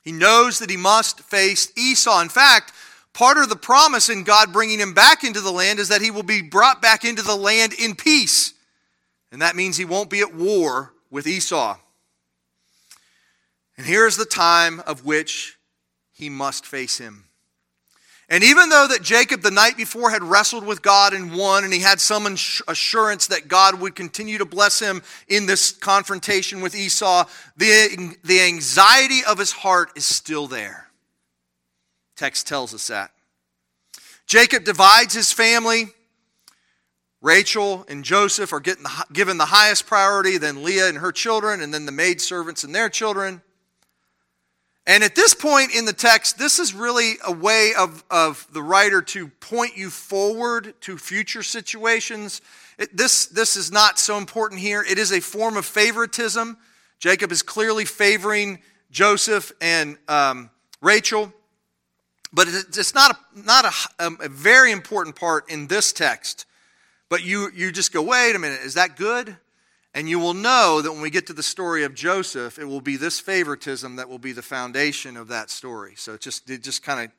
He 0.01 0.11
knows 0.11 0.59
that 0.59 0.69
he 0.69 0.77
must 0.77 1.21
face 1.21 1.71
Esau. 1.77 2.21
In 2.21 2.29
fact, 2.29 2.73
part 3.13 3.37
of 3.37 3.49
the 3.49 3.55
promise 3.55 4.09
in 4.09 4.23
God 4.23 4.53
bringing 4.53 4.79
him 4.79 4.93
back 4.93 5.23
into 5.23 5.41
the 5.41 5.51
land 5.51 5.79
is 5.79 5.89
that 5.89 6.01
he 6.01 6.11
will 6.11 6.23
be 6.23 6.41
brought 6.41 6.81
back 6.81 7.03
into 7.05 7.21
the 7.21 7.35
land 7.35 7.73
in 7.73 7.95
peace. 7.95 8.53
And 9.31 9.41
that 9.41 9.55
means 9.55 9.77
he 9.77 9.85
won't 9.85 10.09
be 10.09 10.21
at 10.21 10.33
war 10.33 10.93
with 11.09 11.27
Esau. 11.27 11.77
And 13.77 13.85
here's 13.85 14.17
the 14.17 14.25
time 14.25 14.81
of 14.81 15.05
which 15.05 15.57
he 16.11 16.29
must 16.29 16.65
face 16.65 16.97
him. 16.97 17.26
And 18.29 18.43
even 18.43 18.67
though 18.67 18.87
that 18.89 19.01
Jacob 19.01 19.41
the 19.41 19.51
night 19.51 19.77
before 19.77 20.09
had 20.09 20.21
wrestled 20.21 20.65
with 20.65 20.81
God 20.81 21.13
and 21.13 21.33
won, 21.33 21.63
and 21.63 21.71
he 21.71 21.79
had 21.79 22.01
some 22.01 22.25
assurance 22.67 23.27
that 23.27 23.47
God 23.47 23.79
would 23.79 23.95
continue 23.95 24.37
to 24.37 24.45
bless 24.45 24.79
him 24.79 25.01
in 25.29 25.45
this 25.45 25.71
confrontation 25.71 26.59
with 26.59 26.75
Esau, 26.75 27.25
the, 27.55 28.15
the 28.25 28.41
anxiety 28.41 29.21
of 29.25 29.37
his 29.37 29.53
heart 29.53 29.91
is 29.95 30.05
still 30.05 30.47
there. 30.47 30.89
Text 32.17 32.47
tells 32.47 32.73
us 32.73 32.87
that. 32.87 33.11
Jacob 34.25 34.65
divides 34.65 35.13
his 35.13 35.31
family. 35.31 35.87
Rachel 37.21 37.85
and 37.87 38.03
Joseph 38.03 38.51
are 38.51 38.59
getting 38.59 38.83
the, 38.83 39.05
given 39.13 39.37
the 39.37 39.45
highest 39.45 39.87
priority, 39.87 40.37
then 40.37 40.63
Leah 40.63 40.89
and 40.89 40.97
her 40.97 41.13
children, 41.13 41.61
and 41.61 41.73
then 41.73 41.85
the 41.85 41.91
maidservants 41.93 42.65
and 42.65 42.75
their 42.75 42.89
children. 42.89 43.41
And 44.87 45.03
at 45.03 45.15
this 45.15 45.33
point 45.33 45.75
in 45.75 45.83
the 45.83 45.91
text, 45.91 46.37
this 46.37 46.59
is 46.59 46.73
really 46.73 47.15
a 47.27 47.31
way 47.31 47.73
of, 47.77 48.05
of 48.09 48.47
the 48.53 48.63
writer 48.63 49.01
to 49.01 49.27
point 49.27 49.75
you 49.75 49.89
forward 49.89 50.73
to 50.81 50.97
future 50.97 51.43
situations. 51.43 52.41
It, 52.79 52.95
this, 52.95 53.25
this 53.25 53.57
is 53.57 53.69
not 53.69 53.99
so 53.99 54.17
important 54.17 54.61
here. 54.61 54.81
It 54.81 54.97
is 54.97 55.11
a 55.11 55.19
form 55.19 55.57
of 55.57 55.65
favoritism. 55.65 56.57
Jacob 56.99 57.33
is 57.33 57.43
clearly 57.43 57.83
favoring 57.83 58.59
Joseph 58.89 59.51
and 59.59 59.97
um, 60.07 60.49
Rachel. 60.81 61.33
But 62.31 62.47
it's 62.47 62.95
not, 62.95 63.11
a, 63.11 63.39
not 63.45 63.65
a, 63.65 64.05
um, 64.05 64.17
a 64.21 64.29
very 64.29 64.71
important 64.71 65.17
part 65.17 65.51
in 65.51 65.67
this 65.67 65.91
text. 65.91 66.45
But 67.09 67.25
you, 67.25 67.51
you 67.53 67.73
just 67.73 67.91
go, 67.91 68.01
wait 68.01 68.37
a 68.37 68.39
minute, 68.39 68.61
is 68.61 68.75
that 68.75 68.95
good? 68.95 69.35
And 69.97 70.07
you 70.07 70.19
will 70.19 70.35
know 70.35 70.79
that 70.79 70.91
when 70.91 71.01
we 71.01 71.09
get 71.09 71.25
to 71.25 71.33
the 71.33 71.41
story 71.41 71.83
of 71.83 71.95
Joseph, 71.95 72.59
it 72.59 72.65
will 72.65 72.81
be 72.81 72.97
this 72.97 73.19
favoritism 73.19 73.95
that 73.95 74.07
will 74.07 74.19
be 74.19 74.31
the 74.31 74.43
foundation 74.43 75.17
of 75.17 75.29
that 75.29 75.49
story. 75.49 75.93
So 75.95 76.13
it's 76.13 76.23
just, 76.23 76.45
just 76.45 76.83
kind 76.83 77.03
of 77.03 77.11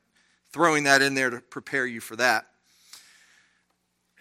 throwing 0.52 0.84
that 0.84 1.02
in 1.02 1.14
there 1.14 1.28
to 1.28 1.40
prepare 1.40 1.86
you 1.86 2.00
for 2.00 2.14
that. 2.14 2.46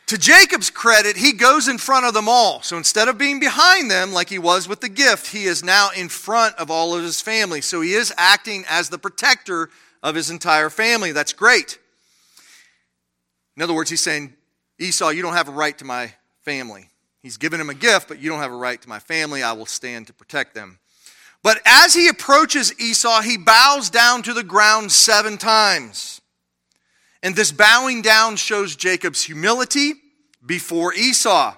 To 0.08 0.18
Jacob's 0.18 0.72
credit, 0.72 1.18
he 1.18 1.34
goes 1.34 1.68
in 1.68 1.78
front 1.78 2.08
of 2.08 2.16
them 2.16 2.28
all. 2.28 2.64
So 2.64 2.78
instead 2.78 3.08
of 3.08 3.20
being 3.20 3.40
behind 3.40 3.92
them 3.92 4.12
like 4.12 4.28
he 4.28 4.40
was 4.40 4.68
with 4.68 4.82
the 4.82 4.90
gift, 4.90 5.28
he 5.28 5.44
is 5.44 5.64
now 5.64 5.90
in 5.96 6.10
front 6.10 6.56
of 6.56 6.72
all 6.72 6.96
of 6.96 7.04
his 7.04 7.22
family. 7.22 7.62
So 7.62 7.82
he 7.82 7.94
is 7.94 8.12
acting 8.18 8.66
as 8.68 8.90
the 8.90 8.98
protector 8.98 9.70
of 10.02 10.16
his 10.16 10.32
entire 10.32 10.72
family. 10.72 11.12
That's 11.12 11.32
great. 11.32 11.78
In 13.56 13.62
other 13.62 13.76
words, 13.76 13.92
he's 13.92 14.02
saying, 14.02 14.34
Esau, 14.80 15.10
you 15.10 15.22
don't 15.22 15.34
have 15.34 15.48
a 15.48 15.52
right 15.52 15.78
to 15.78 15.86
my 15.86 16.12
family. 16.42 16.90
He's 17.28 17.36
given 17.36 17.60
him 17.60 17.70
a 17.70 17.74
gift, 17.74 18.08
but 18.08 18.20
you 18.20 18.30
don't 18.30 18.40
have 18.40 18.54
a 18.54 18.56
right 18.56 18.82
to 18.82 18.88
my 18.88 19.00
family. 19.00 19.44
I 19.44 19.52
will 19.52 19.66
stand 19.66 20.08
to 20.08 20.14
protect 20.14 20.56
them. 20.56 20.80
But 21.44 21.60
as 21.66 21.94
he 21.94 22.08
approaches 22.08 22.74
Esau, 22.80 23.20
he 23.20 23.36
bows 23.36 23.90
down 23.90 24.22
to 24.22 24.34
the 24.34 24.44
ground 24.46 24.94
seven 24.94 25.38
times. 25.38 26.22
And 27.22 27.36
this 27.36 27.52
bowing 27.52 28.02
down 28.02 28.38
shows 28.38 28.78
Jacob's 28.78 29.24
humility 29.24 29.96
before 30.46 30.94
Esau. 30.94 31.54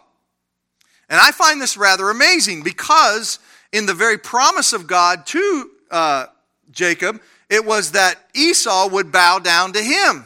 And 1.08 1.20
I 1.22 1.30
find 1.30 1.62
this 1.62 1.78
rather 1.78 2.10
amazing 2.10 2.64
because 2.64 3.38
in 3.72 3.86
the 3.86 3.94
very 3.94 4.18
promise 4.18 4.74
of 4.74 4.88
God 4.88 5.28
to 5.28 5.70
uh, 5.92 6.26
Jacob, 6.72 7.22
it 7.48 7.64
was 7.64 7.92
that 7.92 8.16
Esau 8.34 8.90
would 8.90 9.12
bow 9.12 9.38
down 9.38 9.74
to 9.74 9.84
him. 9.84 10.26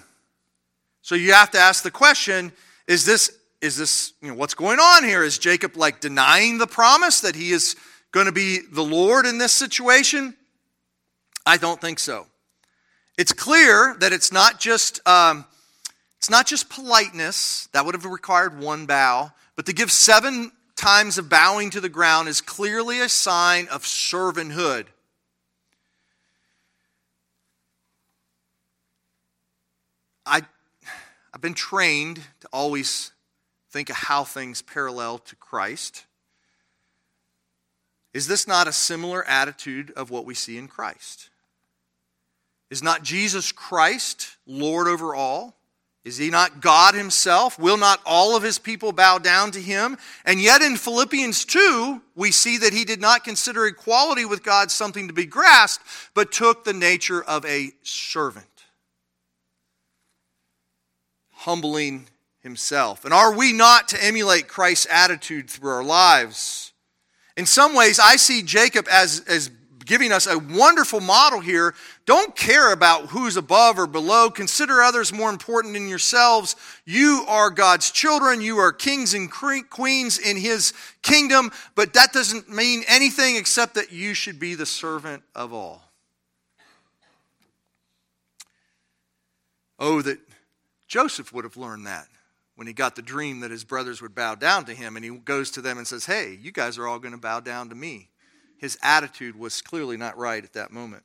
So 1.01 1.15
you 1.15 1.33
have 1.33 1.51
to 1.51 1.59
ask 1.59 1.83
the 1.83 1.91
question 1.91 2.53
is 2.88 3.03
this 3.03 3.38
is 3.63 3.77
this, 3.77 4.12
you 4.22 4.27
know, 4.27 4.34
what's 4.36 4.53
going 4.53 4.77
on 4.79 5.05
here? 5.05 5.24
Is 5.24 5.38
Jacob 5.38 5.77
like 5.77 6.01
denying 6.01 6.58
the 6.58 6.67
promise 6.67 7.22
that 7.22 7.34
he 7.34 7.51
is 7.51 7.77
going 8.12 8.25
to 8.25 8.34
be 8.34 8.60
the 8.60 8.84
Lord 8.84 9.25
in 9.25 9.38
this 9.38 9.53
situation? 9.53 10.36
I 11.46 11.55
don't 11.55 11.79
think 11.79 11.98
so. 11.98 12.27
It's 13.17 13.32
clear 13.32 13.96
that 14.00 14.12
it's 14.12 14.34
not 14.34 14.60
just 14.60 15.00
um, 15.08 15.46
it's 16.17 16.29
not 16.29 16.46
just 16.46 16.70
politeness 16.70 17.70
that 17.72 17.86
would 17.86 17.96
have 17.96 18.05
required 18.05 18.60
one 18.60 18.86
bow, 18.86 19.32
but 19.55 19.65
to 19.67 19.74
give 19.74 19.93
seven 19.93 20.51
times 20.75 21.17
of 21.17 21.29
bowing 21.29 21.70
to 21.70 21.79
the 21.79 21.89
ground 21.89 22.27
is 22.27 22.41
clearly 22.41 23.00
a 23.00 23.08
sign 23.08 23.70
of 23.70 23.84
servanthood. 23.84 24.88
I, 30.25 30.41
I've 31.34 31.41
been 31.41 31.53
trained 31.53 32.22
to 32.41 32.50
always 32.51 33.13
think 33.73 33.89
of 33.89 33.95
how 33.95 34.23
things 34.23 34.61
parallel 34.61 35.17
to 35.17 35.35
Christ. 35.35 36.05
Is 38.13 38.27
this 38.27 38.47
not 38.47 38.67
a 38.67 38.71
similar 38.71 39.27
attitude 39.27 39.91
of 39.97 40.11
what 40.11 40.25
we 40.25 40.35
see 40.35 40.59
in 40.59 40.67
Christ? 40.67 41.31
Is 42.69 42.83
not 42.83 43.01
Jesus 43.01 43.51
Christ 43.51 44.37
Lord 44.45 44.87
over 44.87 45.15
all? 45.15 45.55
Is 46.05 46.17
he 46.17 46.29
not 46.29 46.61
God 46.61 46.93
himself? 46.93 47.57
Will 47.57 47.77
not 47.77 47.99
all 48.05 48.35
of 48.35 48.43
his 48.43 48.59
people 48.59 48.91
bow 48.91 49.17
down 49.17 49.49
to 49.51 49.59
him? 49.59 49.97
And 50.23 50.39
yet 50.39 50.61
in 50.61 50.77
Philippians 50.77 51.43
2, 51.45 51.99
we 52.15 52.29
see 52.29 52.59
that 52.59 52.73
he 52.73 52.85
did 52.85 53.01
not 53.01 53.23
consider 53.23 53.65
equality 53.65 54.25
with 54.25 54.43
God 54.43 54.69
something 54.69 55.07
to 55.07 55.13
be 55.13 55.25
grasped, 55.25 55.85
but 56.13 56.31
took 56.31 56.63
the 56.63 56.73
nature 56.73 57.23
of 57.23 57.43
a 57.45 57.71
servant, 57.81 58.45
humbling 61.31 62.07
himself. 62.43 63.05
And 63.05 63.13
are 63.13 63.33
we 63.33 63.53
not 63.53 63.88
to 63.89 64.03
emulate 64.03 64.47
Christ's 64.47 64.88
attitude 64.91 65.50
through 65.50 65.71
our 65.71 65.83
lives? 65.83 66.73
In 67.35 67.45
some 67.45 67.73
ways, 67.73 68.00
I 68.00 68.17
see 68.17 68.43
Jacob 68.43 68.85
as, 68.91 69.23
as 69.27 69.50
giving 69.85 70.12
us 70.12 70.27
a 70.27 70.38
wonderful 70.38 71.00
model 71.00 71.39
here. 71.39 71.73
Don't 72.05 72.35
care 72.35 72.71
about 72.71 73.07
who's 73.07 73.38
above 73.38 73.79
or 73.79 73.88
below. 73.88 74.29
Consider 74.29 74.81
others 74.81 75.13
more 75.13 75.29
important 75.29 75.73
than 75.73 75.88
yourselves. 75.88 76.55
You 76.85 77.25
are 77.27 77.50
God's 77.50 77.91
children. 77.91 78.41
You 78.41 78.57
are 78.57 78.71
kings 78.71 79.13
and 79.13 79.31
queens 79.31 80.19
in 80.19 80.38
his 80.38 80.73
kingdom, 81.01 81.51
but 81.75 81.93
that 81.93 82.13
doesn't 82.13 82.50
mean 82.50 82.83
anything 82.88 83.38
except 83.38 83.75
that 83.75 83.91
you 83.91 84.13
should 84.13 84.39
be 84.39 84.53
the 84.53 84.65
servant 84.65 85.23
of 85.33 85.53
all. 85.53 85.81
Oh, 89.79 90.01
that 90.01 90.19
Joseph 90.88 91.33
would 91.33 91.45
have 91.45 91.57
learned 91.57 91.88
that 91.88 92.07
when 92.55 92.67
he 92.67 92.74
got 92.74 92.95
the 92.95 93.01
dream 93.01 93.39
that 93.39 93.51
his 93.51 93.63
brothers 93.63 94.01
would 94.01 94.13
bow 94.13 94.36
down 94.36 94.65
to 94.65 94.74
him, 94.74 94.95
and 94.95 95.03
he 95.03 95.12
goes 95.12 95.51
to 95.51 95.62
them 95.62 95.77
and 95.77 95.88
says, 95.88 96.05
Hey, 96.05 96.38
you 96.41 96.51
guys 96.51 96.77
are 96.77 96.88
all 96.88 97.00
going 97.00 97.13
to 97.13 97.17
bow 97.17 97.39
down 97.39 97.69
to 97.69 97.75
me. 97.75 98.10
His 98.57 98.77
attitude 98.81 99.38
was 99.38 99.62
clearly 99.62 99.98
not 99.98 100.17
right 100.17 100.43
at 100.43 100.53
that 100.53 100.72
moment. 100.72 101.03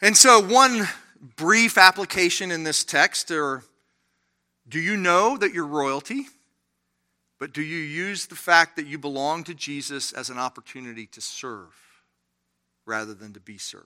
And 0.00 0.16
so, 0.16 0.40
one 0.40 0.88
brief 1.36 1.78
application 1.78 2.50
in 2.50 2.64
this 2.64 2.84
text 2.84 3.30
or 3.30 3.64
do 4.68 4.80
you 4.80 4.96
know 4.96 5.36
that 5.36 5.52
you're 5.52 5.66
royalty? 5.66 6.26
But 7.38 7.52
do 7.52 7.62
you 7.62 7.78
use 7.78 8.26
the 8.26 8.34
fact 8.34 8.76
that 8.76 8.86
you 8.86 8.98
belong 8.98 9.44
to 9.44 9.54
Jesus 9.54 10.12
as 10.12 10.30
an 10.30 10.38
opportunity 10.38 11.06
to 11.08 11.20
serve 11.20 11.74
rather 12.84 13.14
than 13.14 13.32
to 13.34 13.40
be 13.40 13.58
served? 13.58 13.84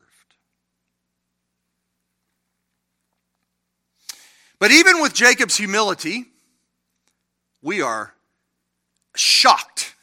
But 4.61 4.71
even 4.71 5.00
with 5.00 5.14
Jacob's 5.14 5.57
humility, 5.57 6.26
we 7.62 7.81
are 7.81 8.12
shocked 9.17 9.95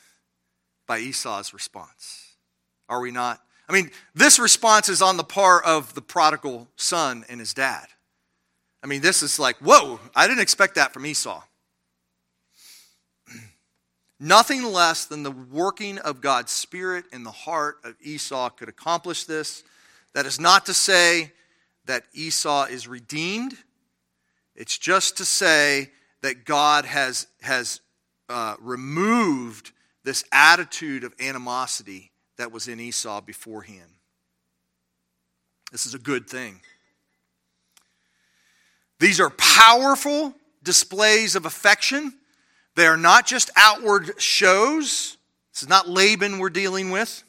by 0.87 0.97
Esau's 0.97 1.53
response. 1.53 2.33
Are 2.89 2.99
we 2.99 3.11
not? 3.11 3.39
I 3.69 3.73
mean, 3.73 3.91
this 4.15 4.39
response 4.39 4.89
is 4.89 5.01
on 5.01 5.15
the 5.15 5.23
par 5.23 5.61
of 5.61 5.93
the 5.93 6.01
prodigal 6.01 6.67
son 6.75 7.23
and 7.29 7.39
his 7.39 7.53
dad. 7.53 7.85
I 8.83 8.87
mean, 8.87 9.01
this 9.01 9.21
is 9.21 9.37
like, 9.37 9.57
whoa, 9.57 9.99
I 10.15 10.27
didn't 10.27 10.41
expect 10.41 10.75
that 10.75 10.91
from 10.91 11.05
Esau. 11.05 11.43
Nothing 14.19 14.63
less 14.63 15.05
than 15.05 15.21
the 15.21 15.31
working 15.31 15.99
of 15.99 16.19
God's 16.19 16.51
Spirit 16.51 17.05
in 17.13 17.23
the 17.23 17.31
heart 17.31 17.77
of 17.83 17.95
Esau 18.01 18.49
could 18.49 18.69
accomplish 18.69 19.25
this. 19.25 19.63
That 20.13 20.25
is 20.25 20.39
not 20.39 20.65
to 20.65 20.73
say 20.73 21.33
that 21.85 22.05
Esau 22.13 22.65
is 22.65 22.87
redeemed 22.87 23.55
it's 24.57 24.77
just 24.77 25.17
to 25.17 25.25
say 25.25 25.91
that 26.23 26.43
God 26.43 26.85
has, 26.85 27.27
has 27.41 27.79
uh, 28.27 28.55
removed 28.59 29.71
this 30.03 30.25
attitude 30.31 31.03
of 31.03 31.13
animosity 31.19 32.11
that 32.37 32.51
was 32.51 32.67
in 32.67 32.79
Esau 32.79 33.21
beforehand. 33.21 33.91
This 35.71 35.85
is 35.85 35.93
a 35.93 35.99
good 35.99 36.27
thing. 36.27 36.61
These 38.99 39.19
are 39.19 39.29
powerful 39.29 40.33
displays 40.63 41.35
of 41.35 41.45
affection. 41.45 42.13
They 42.75 42.87
are 42.87 42.97
not 42.97 43.27
just 43.27 43.51
outward 43.55 44.19
shows. 44.19 45.17
This 45.53 45.63
is 45.63 45.69
not 45.69 45.87
Laban 45.87 46.39
we're 46.39 46.49
dealing 46.49 46.89
with. 46.89 47.23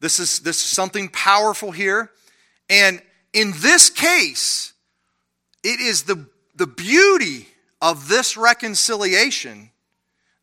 This 0.00 0.20
is, 0.20 0.40
this 0.40 0.56
is 0.56 0.68
something 0.68 1.08
powerful 1.08 1.72
here. 1.72 2.10
And 2.68 3.00
in 3.32 3.52
this 3.56 3.88
case, 3.88 4.74
it 5.64 5.80
is 5.80 6.02
the 6.02 6.28
the 6.58 6.66
beauty 6.66 7.48
of 7.80 8.08
this 8.08 8.36
reconciliation 8.36 9.70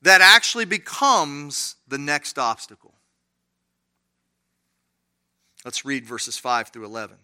that 0.01 0.21
actually 0.21 0.65
becomes 0.65 1.75
the 1.87 1.97
next 1.97 2.39
obstacle. 2.39 2.93
Let's 5.65 5.83
read 5.83 6.05
verses 6.05 6.37
5 6.37 6.69
through 6.69 6.85
11. 6.85 7.17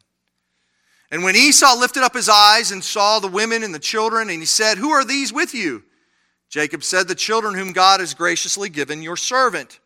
And 1.11 1.23
when 1.23 1.35
Esau 1.35 1.75
lifted 1.77 2.03
up 2.03 2.13
his 2.13 2.27
eyes 2.27 2.71
and 2.71 2.83
saw 2.83 3.19
the 3.19 3.27
women 3.27 3.63
and 3.63 3.73
the 3.73 3.79
children, 3.79 4.29
and 4.29 4.39
he 4.39 4.45
said, 4.45 4.77
Who 4.77 4.89
are 4.91 5.05
these 5.05 5.31
with 5.31 5.53
you? 5.53 5.83
Jacob 6.49 6.83
said, 6.83 7.07
The 7.07 7.15
children 7.15 7.55
whom 7.55 7.71
God 7.71 7.99
has 7.99 8.13
graciously 8.13 8.69
given 8.69 9.01
your 9.01 9.17
servant. 9.17 9.79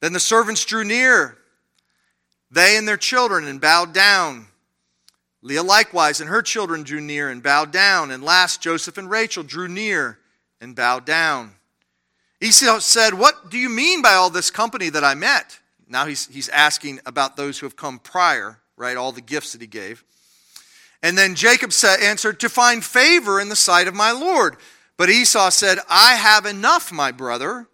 Then 0.00 0.12
the 0.12 0.20
servants 0.20 0.64
drew 0.64 0.84
near, 0.84 1.38
they 2.50 2.76
and 2.76 2.86
their 2.86 2.96
children, 2.96 3.46
and 3.46 3.60
bowed 3.60 3.92
down. 3.92 4.46
Leah 5.44 5.62
likewise 5.62 6.22
and 6.22 6.30
her 6.30 6.40
children 6.40 6.82
drew 6.82 7.02
near 7.02 7.28
and 7.28 7.42
bowed 7.42 7.70
down. 7.70 8.10
And 8.10 8.24
last, 8.24 8.62
Joseph 8.62 8.96
and 8.96 9.10
Rachel 9.10 9.42
drew 9.42 9.68
near 9.68 10.18
and 10.58 10.74
bowed 10.74 11.04
down. 11.04 11.52
Esau 12.40 12.78
said, 12.78 13.12
What 13.12 13.50
do 13.50 13.58
you 13.58 13.68
mean 13.68 14.00
by 14.00 14.14
all 14.14 14.30
this 14.30 14.50
company 14.50 14.88
that 14.88 15.04
I 15.04 15.14
met? 15.14 15.60
Now 15.86 16.06
he's, 16.06 16.26
he's 16.28 16.48
asking 16.48 17.00
about 17.04 17.36
those 17.36 17.58
who 17.58 17.66
have 17.66 17.76
come 17.76 17.98
prior, 17.98 18.58
right? 18.78 18.96
All 18.96 19.12
the 19.12 19.20
gifts 19.20 19.52
that 19.52 19.60
he 19.60 19.66
gave. 19.66 20.02
And 21.02 21.16
then 21.18 21.34
Jacob 21.34 21.74
said, 21.74 22.00
answered, 22.00 22.40
To 22.40 22.48
find 22.48 22.82
favor 22.82 23.38
in 23.38 23.50
the 23.50 23.56
sight 23.56 23.86
of 23.86 23.94
my 23.94 24.12
Lord. 24.12 24.56
But 24.96 25.10
Esau 25.10 25.50
said, 25.50 25.78
I 25.90 26.14
have 26.14 26.46
enough, 26.46 26.90
my 26.90 27.12
brother. 27.12 27.68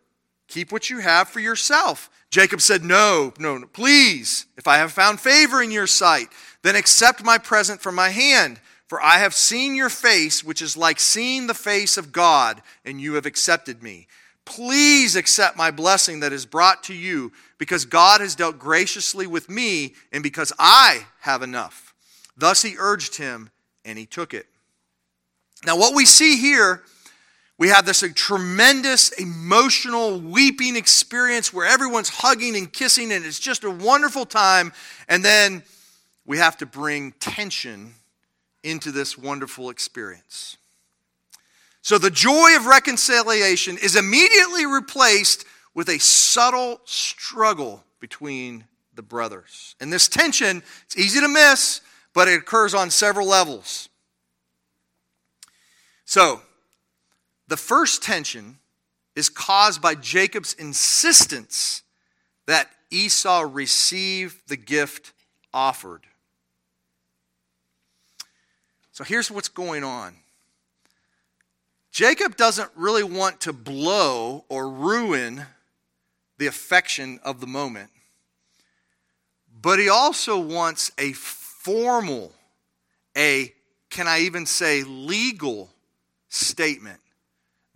Keep 0.49 0.73
what 0.73 0.91
you 0.91 0.99
have 0.99 1.29
for 1.29 1.39
yourself. 1.39 2.11
Jacob 2.31 2.61
said, 2.61 2.83
No, 2.85 3.33
no, 3.39 3.59
no, 3.59 3.67
please, 3.69 4.47
if 4.57 4.67
I 4.67 4.79
have 4.79 4.91
found 4.91 5.21
favor 5.21 5.63
in 5.63 5.71
your 5.71 5.87
sight, 5.87 6.29
then 6.63 6.77
accept 6.77 7.25
my 7.25 7.39
present 7.39 7.81
from 7.81 7.95
my 7.95 8.11
hand. 8.11 8.61
For 8.87 9.01
I 9.01 9.19
have 9.19 9.35
seen 9.35 9.77
your 9.77 9.89
face, 9.89 10.43
which 10.43 10.61
is 10.61 10.77
like 10.77 10.99
seeing 10.99 11.47
the 11.47 11.55
face 11.55 11.97
of 11.97 12.11
God, 12.11 12.61
and 12.85 13.01
you 13.01 13.15
have 13.15 13.25
accepted 13.25 13.85
me. 13.85 14.09
Please 14.45 15.15
accept 15.15 15.57
my 15.57 15.71
blessing 15.71 16.21
that 16.21 16.33
is 16.33 16.45
brought 16.45 16.83
to 16.85 16.95
you, 16.95 17.31
because 17.57 17.85
God 17.85 18.21
has 18.21 18.35
dealt 18.35 18.59
graciously 18.59 19.29
with 19.29 19.49
me, 19.49 19.95
and 20.11 20.25
because 20.25 20.53
I 20.59 21.07
have 21.21 21.43
enough. 21.43 21.95
Thus 22.37 22.63
he 22.63 22.75
urged 22.79 23.17
him, 23.17 23.51
and 23.85 23.97
he 23.97 24.07
took 24.07 24.35
it. 24.35 24.47
Now, 25.65 25.77
what 25.77 25.95
we 25.95 26.05
see 26.05 26.37
here, 26.39 26.83
we 27.59 27.69
have 27.69 27.87
this 27.87 28.03
tremendous 28.17 29.11
emotional 29.11 30.19
weeping 30.19 30.75
experience 30.75 31.53
where 31.53 31.67
everyone's 31.67 32.09
hugging 32.09 32.57
and 32.57 32.73
kissing, 32.73 33.13
and 33.13 33.25
it's 33.25 33.39
just 33.39 33.63
a 33.63 33.71
wonderful 33.71 34.25
time. 34.25 34.73
And 35.07 35.25
then 35.25 35.63
we 36.31 36.39
have 36.39 36.57
to 36.57 36.65
bring 36.65 37.11
tension 37.19 37.93
into 38.63 38.93
this 38.93 39.19
wonderful 39.19 39.69
experience. 39.69 40.59
So 41.83 41.99
the 41.99 42.09
joy 42.09 42.55
of 42.55 42.67
reconciliation 42.67 43.77
is 43.77 43.97
immediately 43.97 44.65
replaced 44.65 45.45
with 45.75 45.89
a 45.89 45.99
subtle 45.99 46.83
struggle 46.85 47.83
between 47.99 48.63
the 48.95 49.03
brothers. 49.03 49.75
And 49.81 49.93
this 49.93 50.07
tension, 50.07 50.63
it's 50.87 50.97
easy 50.97 51.19
to 51.19 51.27
miss, 51.27 51.81
but 52.15 52.29
it 52.29 52.39
occurs 52.39 52.75
on 52.75 52.91
several 52.91 53.27
levels. 53.27 53.89
So, 56.05 56.43
the 57.49 57.57
first 57.57 58.05
tension 58.05 58.59
is 59.17 59.29
caused 59.29 59.83
by 59.83 59.97
Jacob's 59.97 60.53
insistence 60.53 61.83
that 62.47 62.71
Esau 62.89 63.49
receive 63.51 64.41
the 64.47 64.57
gift 64.57 65.13
offered. 65.53 66.07
So 69.01 69.05
here's 69.05 69.31
what's 69.31 69.49
going 69.49 69.83
on 69.83 70.15
Jacob 71.91 72.37
doesn't 72.37 72.71
really 72.77 73.03
want 73.03 73.41
to 73.41 73.53
blow 73.55 74.45
or 74.51 74.69
ruin 74.69 75.47
the 76.37 76.47
affection 76.47 77.19
of 77.25 77.41
the 77.41 77.47
moment, 77.47 77.89
but 79.63 79.79
he 79.79 79.89
also 79.89 80.39
wants 80.39 80.93
a 80.99 81.15
formal, 81.15 82.31
a, 83.17 83.55
can 83.89 84.07
I 84.07 84.21
even 84.21 84.45
say, 84.45 84.83
legal 84.83 85.71
statement 86.29 87.01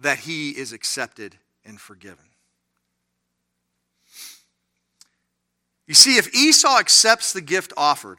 that 0.00 0.18
he 0.18 0.50
is 0.50 0.74
accepted 0.74 1.36
and 1.64 1.80
forgiven. 1.80 2.26
You 5.86 5.94
see, 5.94 6.18
if 6.18 6.34
Esau 6.34 6.78
accepts 6.78 7.32
the 7.32 7.40
gift 7.40 7.72
offered, 7.78 8.18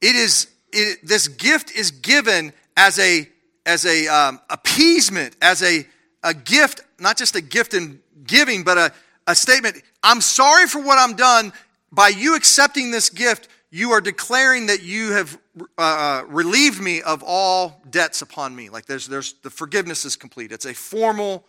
it 0.00 0.14
is 0.14 0.46
it, 0.72 1.06
this 1.06 1.28
gift 1.28 1.72
is 1.72 1.90
given 1.90 2.52
as 2.76 2.98
a 2.98 3.28
as 3.66 3.84
a 3.84 4.08
um, 4.08 4.40
appeasement, 4.48 5.36
as 5.42 5.62
a 5.62 5.86
a 6.22 6.34
gift, 6.34 6.82
not 6.98 7.16
just 7.16 7.36
a 7.36 7.40
gift 7.40 7.74
in 7.74 8.00
giving, 8.24 8.62
but 8.62 8.78
a, 8.78 8.92
a 9.26 9.34
statement. 9.34 9.82
I'm 10.02 10.20
sorry 10.20 10.66
for 10.66 10.80
what 10.82 10.98
I'm 10.98 11.14
done. 11.14 11.52
By 11.92 12.08
you 12.08 12.36
accepting 12.36 12.90
this 12.90 13.10
gift, 13.10 13.48
you 13.70 13.90
are 13.90 14.00
declaring 14.00 14.66
that 14.66 14.82
you 14.82 15.12
have 15.12 15.38
uh, 15.78 15.82
uh 15.82 16.24
relieved 16.28 16.80
me 16.80 17.02
of 17.02 17.22
all 17.26 17.82
debts 17.90 18.22
upon 18.22 18.54
me. 18.54 18.68
Like 18.68 18.86
there's 18.86 19.06
there's 19.06 19.34
the 19.42 19.50
forgiveness 19.50 20.04
is 20.04 20.16
complete. 20.16 20.52
It's 20.52 20.66
a 20.66 20.74
formal 20.74 21.44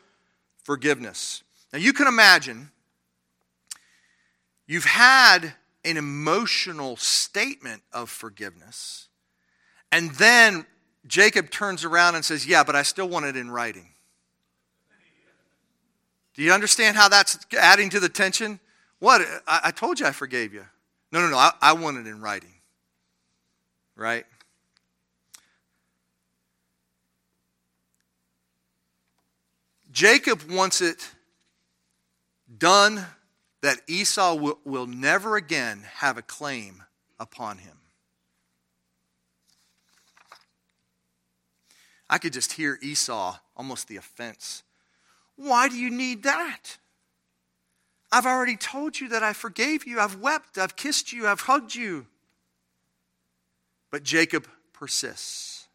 forgiveness. 0.64 1.44
Now 1.72 1.80
you 1.80 1.94
can 1.94 2.08
imagine 2.08 2.72
You've 4.72 4.86
had 4.86 5.54
an 5.84 5.98
emotional 5.98 6.96
statement 6.96 7.84
of 7.92 8.10
forgiveness, 8.10 9.10
and 9.92 10.12
then 10.12 10.66
Jacob 11.08 11.50
turns 11.50 11.84
around 11.84 12.16
and 12.16 12.24
says, 12.24 12.46
Yeah, 12.46 12.64
but 12.64 12.76
I 12.76 12.84
still 12.84 13.10
want 13.10 13.26
it 13.26 13.36
in 13.36 13.52
writing. 13.52 13.88
Do 16.34 16.44
you 16.44 16.54
understand 16.54 16.96
how 16.96 17.10
that's 17.10 17.38
adding 17.60 17.90
to 17.90 18.00
the 18.00 18.10
tension? 18.10 18.60
What? 19.00 19.22
I, 19.48 19.62
I 19.66 19.72
told 19.72 20.00
you 20.00 20.06
I 20.06 20.12
forgave 20.12 20.54
you. 20.54 20.66
No, 21.12 21.20
no, 21.22 21.30
no. 21.30 21.38
I, 21.38 21.52
I 21.62 21.74
want 21.74 21.98
it 21.98 22.08
in 22.08 22.22
writing. 22.22 22.54
Right? 23.96 24.26
Jacob 29.92 30.50
wants 30.50 30.80
it 30.80 31.12
done 32.58 33.06
that 33.62 33.82
Esau 33.88 34.36
will, 34.36 34.60
will 34.64 34.88
never 34.88 35.36
again 35.36 35.84
have 35.96 36.18
a 36.18 36.22
claim 36.22 36.84
upon 37.20 37.58
him. 37.58 37.81
I 42.12 42.18
could 42.18 42.34
just 42.34 42.52
hear 42.52 42.78
Esau, 42.82 43.38
almost 43.56 43.88
the 43.88 43.96
offense. 43.96 44.64
Why 45.38 45.70
do 45.70 45.78
you 45.78 45.90
need 45.90 46.24
that? 46.24 46.78
I've 48.12 48.26
already 48.26 48.58
told 48.58 49.00
you 49.00 49.08
that 49.10 49.24
I 49.24 49.32
forgave 49.32 49.88
you. 49.88 49.98
I've 49.98 50.18
wept. 50.18 50.58
I've 50.58 50.76
kissed 50.76 51.14
you. 51.14 51.26
I've 51.26 51.40
hugged 51.40 51.74
you. 51.74 52.06
But 53.90 54.04
Jacob 54.04 54.46
persists. 54.74 55.68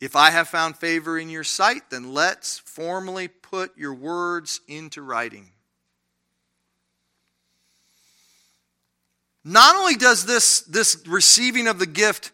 If 0.00 0.16
I 0.16 0.30
have 0.30 0.48
found 0.48 0.76
favor 0.76 1.18
in 1.18 1.28
your 1.28 1.44
sight, 1.44 1.90
then 1.90 2.14
let's 2.14 2.58
formally 2.58 3.28
put 3.28 3.76
your 3.76 3.92
words 3.92 4.62
into 4.66 5.02
writing. 5.02 5.50
Not 9.44 9.76
only 9.76 9.94
does 9.94 10.24
this, 10.24 10.62
this 10.62 11.02
receiving 11.06 11.68
of 11.68 11.78
the 11.78 11.86
gift 11.86 12.32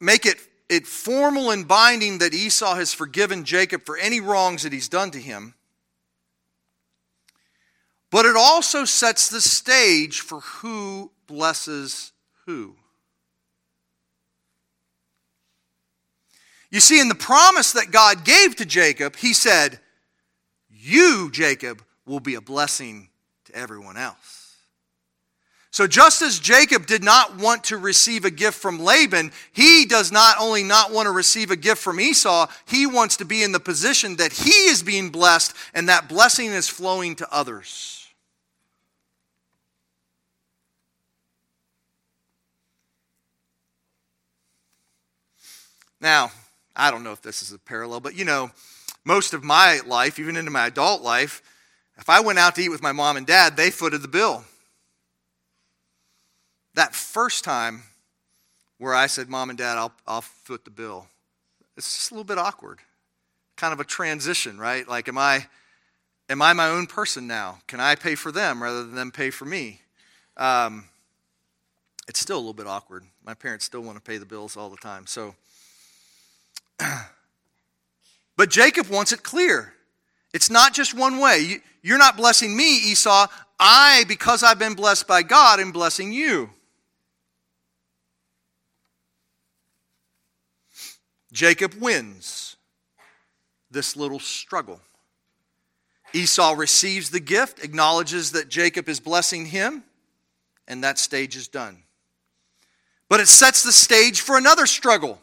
make 0.00 0.26
it, 0.26 0.38
it 0.68 0.86
formal 0.86 1.50
and 1.50 1.68
binding 1.68 2.18
that 2.18 2.34
Esau 2.34 2.74
has 2.74 2.94
forgiven 2.94 3.44
Jacob 3.44 3.84
for 3.84 3.96
any 3.96 4.20
wrongs 4.20 4.62
that 4.62 4.72
he's 4.72 4.88
done 4.88 5.10
to 5.10 5.20
him, 5.20 5.54
but 8.10 8.24
it 8.24 8.36
also 8.36 8.84
sets 8.84 9.28
the 9.28 9.40
stage 9.40 10.20
for 10.20 10.40
who 10.40 11.10
blesses 11.26 12.12
who. 12.46 12.76
You 16.70 16.80
see, 16.80 17.00
in 17.00 17.08
the 17.08 17.14
promise 17.14 17.72
that 17.72 17.92
God 17.92 18.24
gave 18.24 18.56
to 18.56 18.64
Jacob, 18.64 19.16
he 19.16 19.32
said, 19.32 19.78
You, 20.70 21.30
Jacob, 21.32 21.84
will 22.04 22.20
be 22.20 22.34
a 22.34 22.40
blessing 22.40 23.10
to 23.44 23.54
everyone 23.54 23.96
else. 23.96 24.43
So, 25.74 25.88
just 25.88 26.22
as 26.22 26.38
Jacob 26.38 26.86
did 26.86 27.02
not 27.02 27.36
want 27.36 27.64
to 27.64 27.76
receive 27.76 28.24
a 28.24 28.30
gift 28.30 28.56
from 28.56 28.78
Laban, 28.78 29.32
he 29.52 29.86
does 29.86 30.12
not 30.12 30.36
only 30.38 30.62
not 30.62 30.92
want 30.92 31.06
to 31.06 31.10
receive 31.10 31.50
a 31.50 31.56
gift 31.56 31.82
from 31.82 31.98
Esau, 31.98 32.46
he 32.64 32.86
wants 32.86 33.16
to 33.16 33.24
be 33.24 33.42
in 33.42 33.50
the 33.50 33.58
position 33.58 34.14
that 34.18 34.32
he 34.32 34.52
is 34.52 34.84
being 34.84 35.10
blessed 35.10 35.52
and 35.74 35.88
that 35.88 36.08
blessing 36.08 36.52
is 36.52 36.68
flowing 36.68 37.16
to 37.16 37.26
others. 37.34 38.06
Now, 46.00 46.30
I 46.76 46.92
don't 46.92 47.02
know 47.02 47.10
if 47.10 47.20
this 47.20 47.42
is 47.42 47.52
a 47.52 47.58
parallel, 47.58 47.98
but 47.98 48.14
you 48.14 48.24
know, 48.24 48.52
most 49.04 49.34
of 49.34 49.42
my 49.42 49.80
life, 49.84 50.20
even 50.20 50.36
into 50.36 50.52
my 50.52 50.68
adult 50.68 51.02
life, 51.02 51.42
if 51.98 52.08
I 52.08 52.20
went 52.20 52.38
out 52.38 52.54
to 52.54 52.62
eat 52.62 52.68
with 52.68 52.80
my 52.80 52.92
mom 52.92 53.16
and 53.16 53.26
dad, 53.26 53.56
they 53.56 53.72
footed 53.72 54.02
the 54.02 54.06
bill. 54.06 54.44
That 56.74 56.94
first 56.94 57.44
time 57.44 57.82
where 58.78 58.94
I 58.94 59.06
said, 59.06 59.28
Mom 59.28 59.50
and 59.50 59.58
Dad, 59.58 59.78
I'll, 59.78 59.92
I'll 60.06 60.20
foot 60.20 60.64
the 60.64 60.70
bill, 60.70 61.06
it's 61.76 61.94
just 61.94 62.10
a 62.10 62.14
little 62.14 62.24
bit 62.24 62.38
awkward. 62.38 62.80
Kind 63.56 63.72
of 63.72 63.80
a 63.80 63.84
transition, 63.84 64.58
right? 64.58 64.86
Like, 64.86 65.08
am 65.08 65.18
I, 65.18 65.46
am 66.28 66.42
I 66.42 66.52
my 66.52 66.68
own 66.68 66.86
person 66.86 67.26
now? 67.26 67.58
Can 67.66 67.80
I 67.80 67.94
pay 67.94 68.14
for 68.14 68.32
them 68.32 68.62
rather 68.62 68.84
than 68.84 68.94
them 68.94 69.10
pay 69.10 69.30
for 69.30 69.44
me? 69.44 69.80
Um, 70.36 70.84
it's 72.08 72.20
still 72.20 72.36
a 72.36 72.38
little 72.38 72.52
bit 72.52 72.66
awkward. 72.66 73.04
My 73.24 73.34
parents 73.34 73.64
still 73.64 73.80
want 73.80 73.96
to 73.96 74.02
pay 74.02 74.18
the 74.18 74.26
bills 74.26 74.56
all 74.56 74.68
the 74.68 74.76
time. 74.76 75.06
So, 75.06 75.34
but 78.36 78.50
Jacob 78.50 78.88
wants 78.88 79.12
it 79.12 79.22
clear. 79.22 79.74
It's 80.32 80.50
not 80.50 80.74
just 80.74 80.94
one 80.94 81.20
way. 81.20 81.60
You, 81.82 81.94
are 81.94 81.98
not 81.98 82.16
blessing 82.16 82.56
me, 82.56 82.90
Esau. 82.90 83.28
I, 83.58 84.04
because 84.08 84.42
I've 84.42 84.58
been 84.58 84.74
blessed 84.74 85.06
by 85.06 85.22
God, 85.22 85.60
am 85.60 85.70
blessing 85.70 86.12
you. 86.12 86.50
Jacob 91.34 91.74
wins 91.80 92.56
this 93.68 93.96
little 93.96 94.20
struggle. 94.20 94.80
Esau 96.12 96.54
receives 96.56 97.10
the 97.10 97.18
gift, 97.18 97.62
acknowledges 97.62 98.30
that 98.32 98.48
Jacob 98.48 98.88
is 98.88 99.00
blessing 99.00 99.46
him, 99.46 99.82
and 100.68 100.84
that 100.84 100.96
stage 100.96 101.34
is 101.34 101.48
done. 101.48 101.82
But 103.08 103.18
it 103.18 103.26
sets 103.26 103.64
the 103.64 103.72
stage 103.72 104.20
for 104.20 104.38
another 104.38 104.64
struggle, 104.64 105.20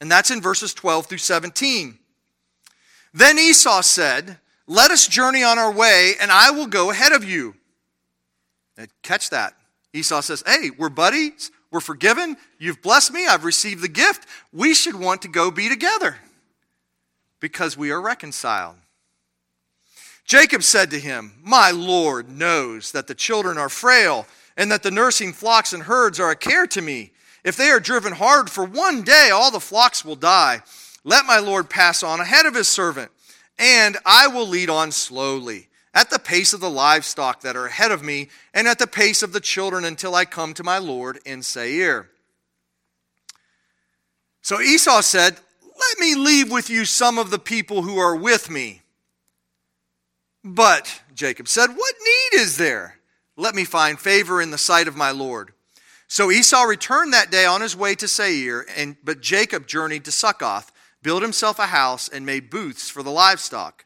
and 0.00 0.10
that's 0.10 0.32
in 0.32 0.42
verses 0.42 0.74
12 0.74 1.06
through 1.06 1.18
17. 1.18 1.96
Then 3.14 3.38
Esau 3.38 3.82
said, 3.82 4.38
Let 4.66 4.90
us 4.90 5.06
journey 5.06 5.44
on 5.44 5.60
our 5.60 5.72
way, 5.72 6.14
and 6.20 6.32
I 6.32 6.50
will 6.50 6.66
go 6.66 6.90
ahead 6.90 7.12
of 7.12 7.22
you. 7.22 7.54
Catch 9.02 9.30
that. 9.30 9.54
Esau 9.92 10.22
says, 10.22 10.42
Hey, 10.44 10.70
we're 10.76 10.88
buddies. 10.88 11.52
We're 11.76 11.80
forgiven. 11.80 12.38
You've 12.58 12.80
blessed 12.80 13.12
me. 13.12 13.26
I've 13.26 13.44
received 13.44 13.82
the 13.82 13.88
gift. 13.88 14.26
We 14.50 14.72
should 14.72 14.94
want 14.94 15.20
to 15.20 15.28
go 15.28 15.50
be 15.50 15.68
together 15.68 16.16
because 17.38 17.76
we 17.76 17.90
are 17.90 18.00
reconciled. 18.00 18.76
Jacob 20.24 20.62
said 20.62 20.90
to 20.90 20.98
him, 20.98 21.34
My 21.42 21.72
Lord 21.72 22.30
knows 22.30 22.92
that 22.92 23.08
the 23.08 23.14
children 23.14 23.58
are 23.58 23.68
frail 23.68 24.26
and 24.56 24.72
that 24.72 24.82
the 24.82 24.90
nursing 24.90 25.34
flocks 25.34 25.74
and 25.74 25.82
herds 25.82 26.18
are 26.18 26.30
a 26.30 26.34
care 26.34 26.66
to 26.66 26.80
me. 26.80 27.12
If 27.44 27.58
they 27.58 27.68
are 27.68 27.78
driven 27.78 28.14
hard 28.14 28.48
for 28.48 28.64
one 28.64 29.02
day, 29.02 29.28
all 29.30 29.50
the 29.50 29.60
flocks 29.60 30.02
will 30.02 30.16
die. 30.16 30.62
Let 31.04 31.26
my 31.26 31.40
Lord 31.40 31.68
pass 31.68 32.02
on 32.02 32.20
ahead 32.20 32.46
of 32.46 32.54
his 32.54 32.68
servant, 32.68 33.10
and 33.58 33.98
I 34.06 34.28
will 34.28 34.48
lead 34.48 34.70
on 34.70 34.92
slowly 34.92 35.68
at 35.96 36.10
the 36.10 36.18
pace 36.18 36.52
of 36.52 36.60
the 36.60 36.68
livestock 36.68 37.40
that 37.40 37.56
are 37.56 37.64
ahead 37.64 37.90
of 37.90 38.04
me, 38.04 38.28
and 38.52 38.68
at 38.68 38.78
the 38.78 38.86
pace 38.86 39.22
of 39.22 39.32
the 39.32 39.40
children 39.40 39.82
until 39.82 40.14
I 40.14 40.26
come 40.26 40.52
to 40.52 40.62
my 40.62 40.76
Lord 40.76 41.18
in 41.24 41.42
Seir. 41.42 42.10
So 44.42 44.60
Esau 44.60 45.00
said, 45.00 45.38
Let 45.62 45.98
me 45.98 46.14
leave 46.14 46.52
with 46.52 46.68
you 46.68 46.84
some 46.84 47.16
of 47.16 47.30
the 47.30 47.38
people 47.38 47.80
who 47.80 47.96
are 47.96 48.14
with 48.14 48.50
me. 48.50 48.82
But 50.44 51.00
Jacob 51.14 51.48
said, 51.48 51.68
What 51.68 51.94
need 52.04 52.40
is 52.42 52.58
there? 52.58 52.98
Let 53.38 53.54
me 53.54 53.64
find 53.64 53.98
favor 53.98 54.42
in 54.42 54.50
the 54.50 54.58
sight 54.58 54.88
of 54.88 54.98
my 54.98 55.12
Lord. 55.12 55.54
So 56.08 56.30
Esau 56.30 56.64
returned 56.64 57.14
that 57.14 57.30
day 57.30 57.46
on 57.46 57.62
his 57.62 57.74
way 57.74 57.94
to 57.94 58.06
Seir, 58.06 58.66
and, 58.76 58.96
but 59.02 59.22
Jacob 59.22 59.66
journeyed 59.66 60.04
to 60.04 60.12
Succoth, 60.12 60.70
built 61.02 61.22
himself 61.22 61.58
a 61.58 61.66
house, 61.66 62.06
and 62.06 62.26
made 62.26 62.50
booths 62.50 62.90
for 62.90 63.02
the 63.02 63.10
livestock. 63.10 63.85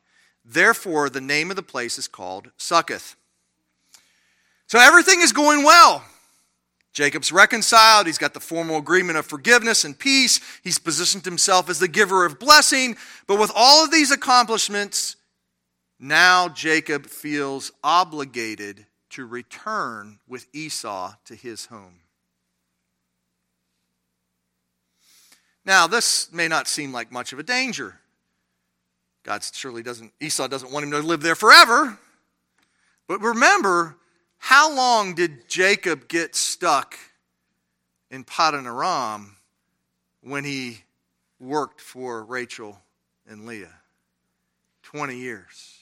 Therefore, 0.52 1.08
the 1.08 1.20
name 1.20 1.50
of 1.50 1.56
the 1.56 1.62
place 1.62 1.96
is 1.96 2.08
called 2.08 2.50
Succoth. 2.56 3.14
So 4.66 4.80
everything 4.80 5.20
is 5.20 5.32
going 5.32 5.62
well. 5.62 6.04
Jacob's 6.92 7.30
reconciled. 7.30 8.08
He's 8.08 8.18
got 8.18 8.34
the 8.34 8.40
formal 8.40 8.76
agreement 8.76 9.16
of 9.16 9.26
forgiveness 9.26 9.84
and 9.84 9.96
peace. 9.96 10.40
He's 10.64 10.80
positioned 10.80 11.24
himself 11.24 11.70
as 11.70 11.78
the 11.78 11.86
giver 11.86 12.24
of 12.24 12.40
blessing. 12.40 12.96
But 13.28 13.38
with 13.38 13.52
all 13.54 13.84
of 13.84 13.92
these 13.92 14.10
accomplishments, 14.10 15.14
now 16.00 16.48
Jacob 16.48 17.06
feels 17.06 17.70
obligated 17.84 18.86
to 19.10 19.26
return 19.26 20.18
with 20.26 20.48
Esau 20.52 21.14
to 21.26 21.36
his 21.36 21.66
home. 21.66 22.00
Now, 25.64 25.86
this 25.86 26.32
may 26.32 26.48
not 26.48 26.66
seem 26.66 26.90
like 26.92 27.12
much 27.12 27.32
of 27.32 27.38
a 27.38 27.44
danger. 27.44 27.99
God 29.22 29.42
surely 29.52 29.83
doesn't, 29.83 30.12
Esau 30.20 30.48
doesn't 30.48 30.72
want 30.72 30.85
him 30.85 30.90
to 30.92 30.98
live 31.00 31.20
there 31.20 31.35
forever. 31.35 31.98
But 33.06 33.20
remember, 33.20 33.96
how 34.38 34.74
long 34.74 35.14
did 35.14 35.48
Jacob 35.48 36.09
get 36.09 36.35
stuck 36.35 36.96
in 38.11 38.24
Paddan 38.24 38.64
Aram 38.64 39.37
when 40.22 40.44
he 40.44 40.85
worked 41.38 41.80
for 41.80 42.24
Rachel 42.24 42.78
and 43.28 43.46
Leah? 43.46 43.74
20 44.83 45.16
years. 45.16 45.76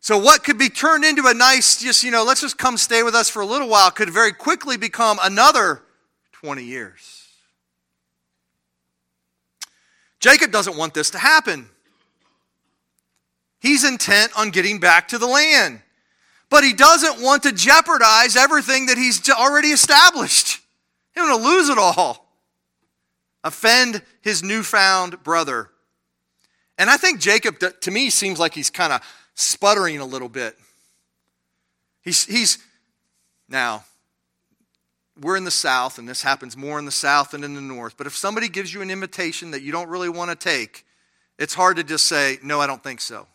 So, 0.00 0.16
what 0.16 0.44
could 0.44 0.58
be 0.58 0.68
turned 0.68 1.04
into 1.04 1.26
a 1.26 1.34
nice, 1.34 1.82
just, 1.82 2.04
you 2.04 2.10
know, 2.10 2.24
let's 2.24 2.40
just 2.40 2.56
come 2.56 2.76
stay 2.76 3.02
with 3.02 3.14
us 3.14 3.28
for 3.28 3.42
a 3.42 3.46
little 3.46 3.68
while, 3.68 3.90
could 3.90 4.10
very 4.10 4.32
quickly 4.32 4.76
become 4.76 5.18
another 5.22 5.82
20 6.32 6.62
years. 6.62 7.26
Jacob 10.20 10.50
doesn't 10.50 10.76
want 10.76 10.94
this 10.94 11.10
to 11.10 11.18
happen. 11.18 11.68
He's 13.60 13.84
intent 13.84 14.32
on 14.36 14.50
getting 14.50 14.78
back 14.78 15.08
to 15.08 15.18
the 15.18 15.26
land. 15.26 15.80
But 16.50 16.64
he 16.64 16.72
doesn't 16.72 17.22
want 17.22 17.42
to 17.42 17.52
jeopardize 17.52 18.36
everything 18.36 18.86
that 18.86 18.96
he's 18.96 19.28
already 19.28 19.68
established. 19.68 20.60
He's 21.14 21.22
going 21.22 21.38
to 21.38 21.44
lose 21.44 21.68
it 21.68 21.78
all. 21.78 22.26
Offend 23.44 24.02
his 24.22 24.42
newfound 24.42 25.22
brother. 25.22 25.70
And 26.78 26.88
I 26.88 26.96
think 26.96 27.20
Jacob, 27.20 27.58
to 27.58 27.90
me, 27.90 28.08
seems 28.10 28.38
like 28.38 28.54
he's 28.54 28.70
kind 28.70 28.92
of 28.92 29.00
sputtering 29.34 29.98
a 29.98 30.04
little 30.04 30.28
bit. 30.28 30.56
He's, 32.02 32.24
he's 32.24 32.58
now, 33.48 33.84
we're 35.20 35.36
in 35.36 35.44
the 35.44 35.50
South, 35.50 35.98
and 35.98 36.08
this 36.08 36.22
happens 36.22 36.56
more 36.56 36.78
in 36.78 36.84
the 36.84 36.90
South 36.90 37.32
than 37.32 37.44
in 37.44 37.54
the 37.54 37.60
North. 37.60 37.96
But 37.96 38.06
if 38.06 38.16
somebody 38.16 38.48
gives 38.48 38.72
you 38.72 38.80
an 38.80 38.90
invitation 38.90 39.50
that 39.50 39.62
you 39.62 39.72
don't 39.72 39.88
really 39.88 40.08
want 40.08 40.30
to 40.30 40.36
take, 40.36 40.86
it's 41.38 41.54
hard 41.54 41.76
to 41.76 41.84
just 41.84 42.06
say, 42.06 42.38
No, 42.42 42.60
I 42.60 42.66
don't 42.66 42.82
think 42.82 43.00
so. 43.00 43.26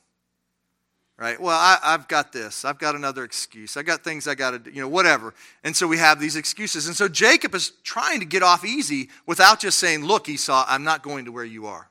Right? 1.23 1.39
Well, 1.39 1.57
I, 1.57 1.77
have 1.83 2.09
got 2.09 2.33
this. 2.33 2.65
I've 2.65 2.77
got 2.77 2.95
another 2.95 3.23
excuse. 3.23 3.77
I've 3.77 3.85
got 3.85 4.03
things 4.03 4.27
I 4.27 4.35
got 4.35 4.51
to 4.51 4.59
do, 4.59 4.71
you 4.71 4.81
know, 4.81 4.89
whatever. 4.89 5.33
And 5.63 5.73
so 5.73 5.87
we 5.87 5.97
have 5.97 6.19
these 6.19 6.35
excuses. 6.35 6.85
And 6.85 6.97
so 6.97 7.07
Jacob 7.07 7.55
is 7.55 7.71
trying 7.81 8.19
to 8.19 8.25
get 8.25 8.43
off 8.43 8.65
easy 8.65 9.09
without 9.25 9.61
just 9.61 9.79
saying, 9.79 10.03
Look, 10.03 10.27
Esau, 10.27 10.65
I'm 10.67 10.83
not 10.83 11.01
going 11.01 11.23
to 11.23 11.31
where 11.31 11.45
you 11.45 11.65
are. 11.67 11.89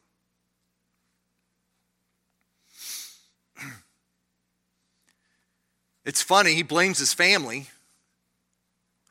It's 6.04 6.20
funny, 6.20 6.52
he 6.52 6.62
blames 6.62 6.98
his 6.98 7.14
family 7.14 7.68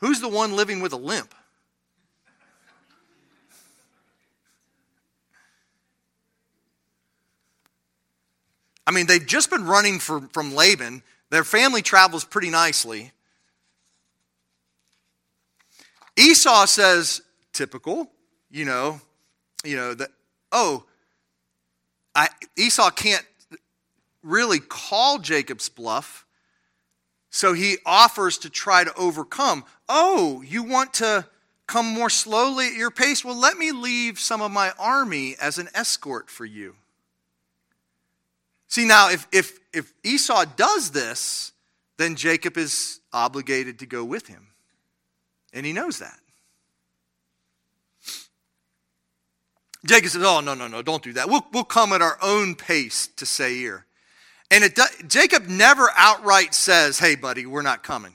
Who's 0.02 0.20
the 0.20 0.30
one 0.30 0.56
living 0.56 0.82
with 0.82 0.94
a 0.94 0.98
limp? 0.98 1.34
I 8.86 8.92
mean, 8.92 9.08
they've 9.08 9.26
just 9.26 9.50
been 9.50 9.66
running 9.66 10.00
for, 10.00 10.22
from 10.34 10.54
Laban. 10.54 11.04
Their 11.30 11.44
family 11.44 11.82
travels 11.82 12.24
pretty 12.24 12.50
nicely. 12.50 13.12
Esau 16.18 16.66
says, 16.66 17.22
typical, 17.54 18.12
you 18.50 18.66
know, 18.66 19.00
you 19.64 19.76
know, 19.76 19.94
that, 19.94 20.10
oh, 20.52 20.84
I, 22.14 22.28
Esau 22.58 22.90
can't 22.92 23.26
really 24.24 24.60
call 24.60 25.20
Jacob's 25.20 25.70
bluff 25.70 26.26
so 27.32 27.54
he 27.54 27.78
offers 27.86 28.38
to 28.40 28.50
try 28.50 28.84
to 28.84 28.94
overcome. 28.96 29.64
Oh, 29.88 30.44
you 30.46 30.64
want 30.64 30.94
to 30.96 31.26
come 31.66 31.86
more 31.86 32.10
slowly 32.10 32.68
at 32.68 32.74
your 32.74 32.92
pace? 32.92 33.24
Well, 33.24 33.40
let 33.40 33.58
me 33.58 33.72
leave 33.72 34.20
some 34.20 34.42
of 34.42 34.52
my 34.52 34.74
army 34.78 35.38
as 35.42 35.58
an 35.58 35.70
escort 35.74 36.30
for 36.30 36.44
you. 36.44 36.76
See, 38.72 38.86
now, 38.86 39.10
if, 39.10 39.28
if, 39.34 39.60
if 39.74 39.92
Esau 40.02 40.46
does 40.56 40.92
this, 40.92 41.52
then 41.98 42.16
Jacob 42.16 42.58
is 42.58 43.02
obligated 43.12 43.80
to 43.80 43.86
go 43.86 44.06
with 44.06 44.28
him. 44.28 44.48
And 45.52 45.66
he 45.66 45.74
knows 45.74 46.00
that. 46.00 46.18
Jacob 49.86 50.10
says, 50.10 50.24
Oh, 50.24 50.40
no, 50.40 50.54
no, 50.54 50.70
no, 50.70 50.82
don't 50.82 51.04
do 51.04 51.12
that. 51.14 51.28
We'll, 51.28 51.46
we'll 51.52 51.66
come 51.66 51.92
at 51.92 52.02
our 52.02 52.18
own 52.22 52.56
pace 52.56 53.08
to 53.18 53.26
Seir. 53.26 53.86
And 54.50 54.64
it, 54.64 54.80
Jacob 55.06 55.48
never 55.50 55.90
outright 55.98 56.54
says, 56.54 56.98
hey, 56.98 57.16
buddy, 57.16 57.46
we're 57.46 57.62
not 57.62 57.84
coming. 57.84 58.14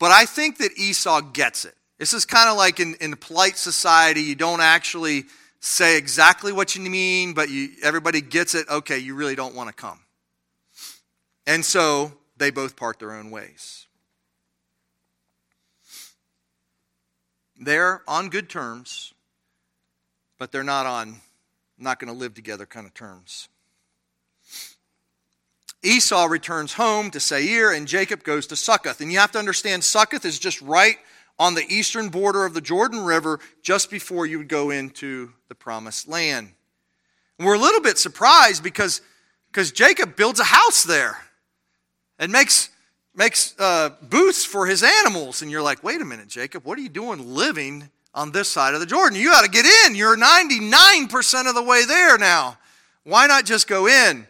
But 0.00 0.10
I 0.10 0.24
think 0.24 0.58
that 0.58 0.76
Esau 0.76 1.20
gets 1.20 1.64
it. 1.64 1.76
This 1.98 2.12
is 2.12 2.24
kind 2.24 2.48
of 2.48 2.56
like 2.56 2.80
in, 2.80 2.96
in 3.00 3.14
polite 3.14 3.58
society, 3.58 4.22
you 4.22 4.34
don't 4.34 4.60
actually 4.60 5.26
say 5.66 5.98
exactly 5.98 6.52
what 6.52 6.76
you 6.76 6.82
mean, 6.82 7.34
but 7.34 7.50
you, 7.50 7.70
everybody 7.82 8.20
gets 8.20 8.54
it. 8.54 8.68
Okay, 8.68 8.98
you 8.98 9.14
really 9.14 9.34
don't 9.34 9.54
want 9.54 9.68
to 9.68 9.74
come. 9.74 9.98
And 11.46 11.64
so 11.64 12.12
they 12.36 12.50
both 12.50 12.76
part 12.76 12.98
their 12.98 13.12
own 13.12 13.30
ways. 13.30 13.86
They're 17.58 18.02
on 18.06 18.28
good 18.28 18.48
terms, 18.48 19.12
but 20.38 20.52
they're 20.52 20.62
not 20.62 20.86
on 20.86 21.20
not 21.78 21.98
going 21.98 22.12
to 22.12 22.18
live 22.18 22.34
together 22.34 22.64
kind 22.64 22.86
of 22.86 22.94
terms. 22.94 23.48
Esau 25.82 26.26
returns 26.26 26.72
home 26.74 27.10
to 27.10 27.20
Seir, 27.20 27.72
and 27.72 27.86
Jacob 27.86 28.24
goes 28.24 28.46
to 28.48 28.56
Succoth. 28.56 29.00
And 29.00 29.12
you 29.12 29.18
have 29.18 29.32
to 29.32 29.38
understand, 29.38 29.84
Succoth 29.84 30.24
is 30.24 30.38
just 30.38 30.60
right 30.62 30.96
on 31.38 31.54
the 31.54 31.64
eastern 31.68 32.08
border 32.08 32.44
of 32.44 32.54
the 32.54 32.60
Jordan 32.60 33.04
River, 33.04 33.40
just 33.62 33.90
before 33.90 34.26
you 34.26 34.38
would 34.38 34.48
go 34.48 34.70
into 34.70 35.32
the 35.48 35.54
promised 35.54 36.08
land. 36.08 36.52
And 37.38 37.46
we're 37.46 37.54
a 37.54 37.58
little 37.58 37.80
bit 37.80 37.98
surprised 37.98 38.62
because, 38.62 39.02
because 39.52 39.72
Jacob 39.72 40.16
builds 40.16 40.40
a 40.40 40.44
house 40.44 40.84
there 40.84 41.18
and 42.18 42.32
makes, 42.32 42.70
makes 43.14 43.54
uh, 43.58 43.90
booths 44.02 44.44
for 44.44 44.66
his 44.66 44.82
animals. 44.82 45.42
And 45.42 45.50
you're 45.50 45.62
like, 45.62 45.84
wait 45.84 46.00
a 46.00 46.04
minute, 46.04 46.28
Jacob, 46.28 46.64
what 46.64 46.78
are 46.78 46.82
you 46.82 46.88
doing 46.88 47.34
living 47.34 47.90
on 48.14 48.32
this 48.32 48.48
side 48.48 48.72
of 48.72 48.80
the 48.80 48.86
Jordan? 48.86 49.18
You 49.18 49.30
got 49.30 49.44
to 49.44 49.50
get 49.50 49.66
in. 49.86 49.94
You're 49.94 50.16
99% 50.16 51.48
of 51.48 51.54
the 51.54 51.62
way 51.62 51.84
there 51.84 52.16
now. 52.16 52.56
Why 53.04 53.26
not 53.26 53.44
just 53.44 53.68
go 53.68 53.86
in? 53.86 54.26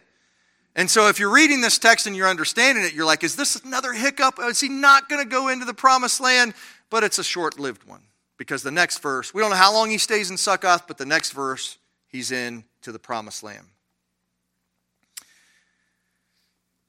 And 0.75 0.87
so, 0.87 1.07
if 1.07 1.17
you're 1.17 1.33
reading 1.33 1.59
this 1.59 1.79
text 1.79 2.05
and 2.05 2.15
you're 2.15 2.27
understanding 2.27 2.85
it, 2.85 2.93
you're 2.93 3.03
like, 3.03 3.23
is 3.23 3.35
this 3.35 3.55
another 3.55 3.93
hiccup? 3.93 4.35
Is 4.39 4.59
he 4.59 4.69
not 4.69 5.09
going 5.09 5.23
to 5.23 5.27
go 5.27 5.47
into 5.47 5.65
the 5.65 5.73
promised 5.73 6.21
land? 6.21 6.53
But 6.89 7.03
it's 7.03 7.19
a 7.19 7.23
short 7.23 7.59
lived 7.59 7.83
one 7.83 8.01
because 8.37 8.63
the 8.63 8.71
next 8.71 8.99
verse, 8.99 9.33
we 9.33 9.41
don't 9.41 9.49
know 9.49 9.57
how 9.57 9.73
long 9.73 9.89
he 9.89 9.97
stays 9.97 10.31
in 10.31 10.37
Succoth, 10.37 10.87
but 10.87 10.97
the 10.97 11.05
next 11.05 11.31
verse, 11.31 11.77
he's 12.07 12.31
in 12.31 12.63
to 12.81 12.91
the 12.91 12.99
promised 12.99 13.43
land. 13.43 13.65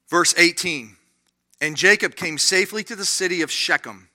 Verse 0.08 0.34
18 0.36 0.96
And 1.60 1.76
Jacob 1.76 2.14
came 2.14 2.38
safely 2.38 2.84
to 2.84 2.96
the 2.96 3.04
city 3.04 3.42
of 3.42 3.50
Shechem, 3.50 4.08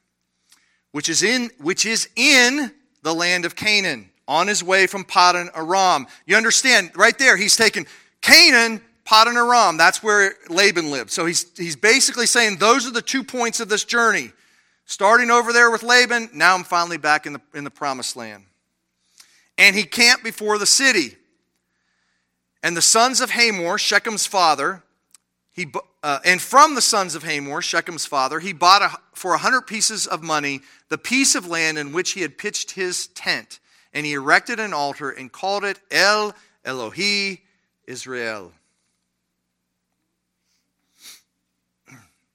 which 0.91 1.09
is 1.09 1.23
in, 1.23 1.49
which 1.59 1.85
is 1.85 2.09
in 2.15 2.71
the 3.01 3.13
land 3.13 3.45
of 3.45 3.55
Canaan, 3.55 4.09
on 4.27 4.47
his 4.47 4.63
way 4.63 4.87
from 4.87 5.03
Paddan 5.03 5.49
Aram. 5.55 6.07
You 6.25 6.37
understand, 6.37 6.91
right 6.95 7.17
there, 7.17 7.35
he's 7.35 7.57
taken 7.57 7.85
Canaan 8.21 8.81
Paddan 9.05 9.35
Aram, 9.35 9.77
that's 9.77 10.01
where 10.01 10.33
Laban 10.49 10.89
lived. 10.89 11.11
So 11.11 11.25
he's, 11.25 11.45
he's 11.57 11.75
basically 11.75 12.25
saying 12.25 12.57
those 12.57 12.87
are 12.87 12.91
the 12.91 13.01
two 13.01 13.23
points 13.23 13.59
of 13.59 13.69
this 13.69 13.83
journey. 13.83 14.31
Starting 14.85 15.31
over 15.31 15.53
there 15.53 15.71
with 15.71 15.83
Laban, 15.83 16.29
now 16.33 16.55
I'm 16.55 16.63
finally 16.63 16.97
back 16.97 17.25
in 17.25 17.33
the, 17.33 17.41
in 17.53 17.63
the 17.63 17.71
promised 17.71 18.15
land. 18.15 18.43
And 19.57 19.75
he 19.75 19.83
camped 19.83 20.23
before 20.23 20.57
the 20.57 20.65
city. 20.65 21.15
And 22.61 22.75
the 22.75 22.81
sons 22.81 23.21
of 23.21 23.31
Hamor, 23.31 23.77
Shechem's 23.77 24.25
father, 24.25 24.83
he, 25.51 25.71
uh, 26.01 26.19
and 26.25 26.41
from 26.41 26.75
the 26.75 26.81
sons 26.81 27.13
of 27.13 27.23
Hamor, 27.23 27.61
Shechem's 27.61 28.05
father, 28.05 28.39
he 28.39 28.53
bought 28.53 28.81
a, 28.81 28.97
for 29.13 29.33
a 29.33 29.37
hundred 29.37 29.67
pieces 29.67 30.07
of 30.07 30.23
money 30.23 30.61
the 30.89 30.97
piece 30.97 31.35
of 31.35 31.47
land 31.47 31.77
in 31.77 31.93
which 31.93 32.11
he 32.11 32.21
had 32.21 32.37
pitched 32.37 32.71
his 32.71 33.07
tent. 33.07 33.59
And 33.93 34.05
he 34.05 34.13
erected 34.13 34.59
an 34.59 34.73
altar 34.73 35.11
and 35.11 35.31
called 35.31 35.63
it 35.63 35.79
El 35.91 36.33
Elohe 36.65 37.39
Israel. 37.85 38.51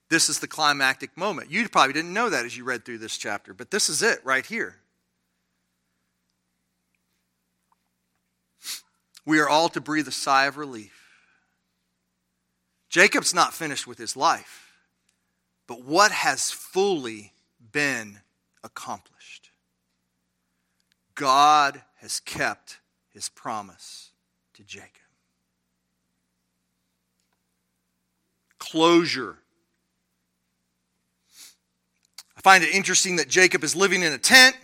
This 0.08 0.28
is 0.28 0.38
the 0.38 0.48
climactic 0.48 1.16
moment. 1.16 1.50
You 1.50 1.68
probably 1.68 1.92
didn't 1.92 2.14
know 2.14 2.30
that 2.30 2.46
as 2.46 2.56
you 2.56 2.64
read 2.64 2.84
through 2.84 2.98
this 2.98 3.18
chapter, 3.18 3.52
but 3.52 3.70
this 3.70 3.88
is 3.88 4.02
it 4.02 4.20
right 4.24 4.44
here. 4.44 4.76
We 9.26 9.38
are 9.40 9.48
all 9.48 9.68
to 9.70 9.80
breathe 9.80 10.08
a 10.08 10.12
sigh 10.12 10.46
of 10.46 10.56
relief. 10.56 10.94
Jacob's 12.88 13.34
not 13.34 13.52
finished 13.52 13.86
with 13.86 13.98
his 13.98 14.16
life, 14.16 14.72
but 15.66 15.84
what 15.84 16.10
has 16.10 16.50
fully 16.50 17.34
been 17.72 18.20
accomplished? 18.64 19.50
God 21.14 21.82
has 21.96 22.20
kept 22.20 22.78
his 23.10 23.28
promise 23.28 24.12
to 24.54 24.62
Jacob. 24.62 24.88
Closure 28.58 29.40
I 32.38 32.40
find 32.40 32.62
it 32.62 32.72
interesting 32.72 33.16
that 33.16 33.28
Jacob 33.28 33.64
is 33.64 33.74
living 33.74 34.04
in 34.04 34.12
a 34.12 34.18
tent. 34.18 34.56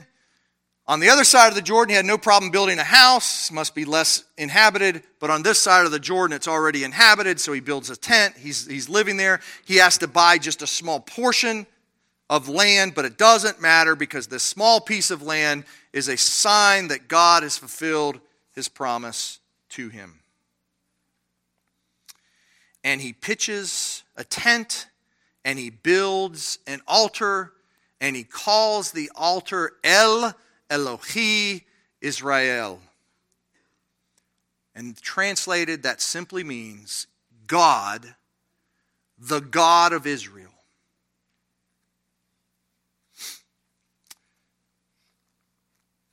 On 0.87 1.01
the 1.01 1.09
other 1.09 1.25
side 1.25 1.49
of 1.49 1.57
the 1.57 1.63
Jordan, 1.63 1.91
he 1.91 1.97
had 1.97 2.05
no 2.05 2.17
problem 2.17 2.53
building 2.53 2.79
a 2.79 2.85
house, 2.85 3.51
must 3.51 3.75
be 3.75 3.85
less 3.85 4.23
inhabited. 4.39 5.03
But 5.19 5.31
on 5.31 5.43
this 5.43 5.59
side 5.59 5.85
of 5.85 5.91
the 5.91 5.99
Jordan, 5.99 6.37
it's 6.37 6.47
already 6.47 6.85
inhabited, 6.85 7.41
so 7.41 7.53
he 7.53 7.59
builds 7.59 7.91
a 7.91 7.97
tent. 7.97 8.37
He's, 8.37 8.69
he's 8.69 8.89
living 8.89 9.17
there. 9.17 9.41
He 9.65 9.77
has 9.77 9.99
to 9.99 10.07
buy 10.07 10.39
just 10.39 10.63
a 10.63 10.69
small 10.69 11.01
portion 11.01 11.67
of 12.31 12.49
land, 12.49 12.95
but 12.95 13.05
it 13.05 13.19
doesn't 13.19 13.61
matter 13.61 13.97
because 13.97 14.29
this 14.29 14.45
small 14.45 14.81
piece 14.81 15.11
of 15.11 15.21
land 15.21 15.65
is 15.93 16.07
a 16.07 16.17
sign 16.17 16.89
that 16.89 17.09
God 17.09 17.43
has 17.43 17.59
fulfilled 17.59 18.21
his 18.53 18.69
promise 18.69 19.41
to 19.71 19.89
him. 19.89 20.21
And 22.85 23.01
he 23.01 23.13
pitches 23.13 24.05
a 24.17 24.23
tent 24.23 24.87
and 25.45 25.59
he 25.59 25.71
builds 25.71 26.61
an 26.69 26.81
altar 26.87 27.51
and 28.05 28.15
he 28.15 28.23
calls 28.23 28.93
the 28.93 29.11
altar 29.15 29.73
El 29.83 30.35
Elohe 30.69 31.63
Israel. 32.03 32.79
And 34.75 35.01
translated, 35.01 35.85
that 35.85 36.03
simply 36.03 36.45
means 36.45 37.07
God, 37.47 38.15
the 39.19 39.41
God 39.41 39.95
of 39.95 40.07
Israel. 40.07 40.53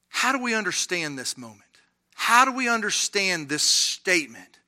How 0.07 0.31
do 0.31 0.41
we 0.41 0.55
understand 0.55 1.19
this 1.19 1.37
moment? 1.37 1.59
How 2.15 2.45
do 2.45 2.53
we 2.53 2.69
understand 2.69 3.49
this 3.49 3.63
statement? 3.63 4.59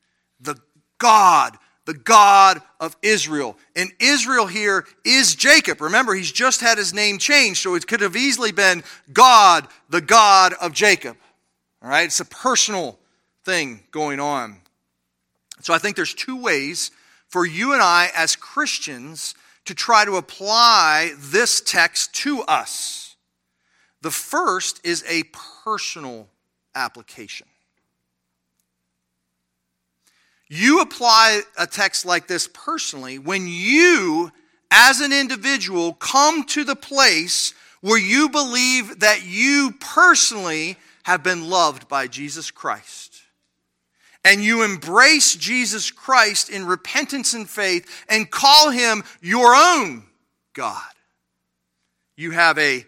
The 0.41 0.57
God, 0.97 1.57
the 1.85 1.93
God 1.93 2.61
of 2.79 2.95
Israel. 3.01 3.57
And 3.75 3.91
Israel 3.99 4.47
here 4.47 4.85
is 5.03 5.35
Jacob. 5.35 5.81
Remember, 5.81 6.13
he's 6.13 6.31
just 6.31 6.61
had 6.61 6.77
his 6.77 6.93
name 6.93 7.17
changed, 7.17 7.61
so 7.61 7.75
it 7.75 7.87
could 7.87 8.01
have 8.01 8.15
easily 8.15 8.51
been 8.51 8.83
God, 9.11 9.67
the 9.89 10.01
God 10.01 10.53
of 10.61 10.73
Jacob. 10.73 11.17
All 11.81 11.89
right, 11.89 12.05
it's 12.05 12.19
a 12.19 12.25
personal 12.25 12.97
thing 13.43 13.81
going 13.91 14.19
on. 14.19 14.57
So 15.61 15.73
I 15.73 15.77
think 15.77 15.95
there's 15.95 16.13
two 16.13 16.41
ways 16.41 16.91
for 17.27 17.45
you 17.45 17.73
and 17.73 17.81
I 17.81 18.11
as 18.15 18.35
Christians 18.35 19.35
to 19.65 19.73
try 19.73 20.05
to 20.05 20.17
apply 20.17 21.13
this 21.17 21.61
text 21.61 22.13
to 22.15 22.41
us. 22.43 23.15
The 24.01 24.11
first 24.11 24.81
is 24.85 25.03
a 25.07 25.23
personal 25.63 26.27
application. 26.75 27.47
You 30.55 30.81
apply 30.81 31.41
a 31.57 31.65
text 31.65 32.05
like 32.05 32.27
this 32.27 32.47
personally 32.47 33.17
when 33.17 33.47
you, 33.47 34.31
as 34.69 35.01
an 35.01 35.11
individual, 35.11 35.93
come 35.93 36.43
to 36.49 36.63
the 36.63 36.75
place 36.75 37.55
where 37.81 37.97
you 37.97 38.29
believe 38.29 38.99
that 38.99 39.25
you 39.25 39.73
personally 39.79 40.77
have 41.05 41.23
been 41.23 41.49
loved 41.49 41.87
by 41.87 42.05
Jesus 42.05 42.51
Christ. 42.51 43.23
And 44.23 44.43
you 44.43 44.61
embrace 44.61 45.35
Jesus 45.35 45.89
Christ 45.89 46.51
in 46.51 46.67
repentance 46.67 47.33
and 47.33 47.49
faith 47.49 48.05
and 48.07 48.29
call 48.29 48.69
him 48.69 49.03
your 49.21 49.55
own 49.55 50.03
God. 50.53 50.83
You 52.15 52.29
have 52.29 52.59
a 52.59 52.85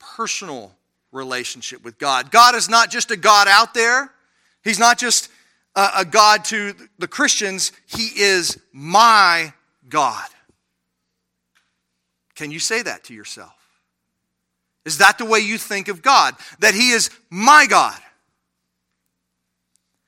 personal 0.00 0.74
relationship 1.12 1.84
with 1.84 1.96
God. 1.96 2.32
God 2.32 2.56
is 2.56 2.68
not 2.68 2.90
just 2.90 3.12
a 3.12 3.16
God 3.16 3.46
out 3.46 3.72
there, 3.72 4.10
He's 4.64 4.80
not 4.80 4.98
just 4.98 5.27
a, 5.78 5.90
a 5.98 6.04
God 6.04 6.44
to 6.46 6.74
the 6.98 7.08
Christians, 7.08 7.72
He 7.86 8.20
is 8.20 8.58
my 8.72 9.52
God. 9.88 10.28
Can 12.34 12.50
you 12.50 12.58
say 12.58 12.82
that 12.82 13.04
to 13.04 13.14
yourself? 13.14 13.54
Is 14.84 14.98
that 14.98 15.18
the 15.18 15.24
way 15.24 15.38
you 15.38 15.56
think 15.56 15.88
of 15.88 16.02
God? 16.02 16.34
That 16.58 16.74
He 16.74 16.90
is 16.90 17.10
my 17.30 17.66
God? 17.68 17.98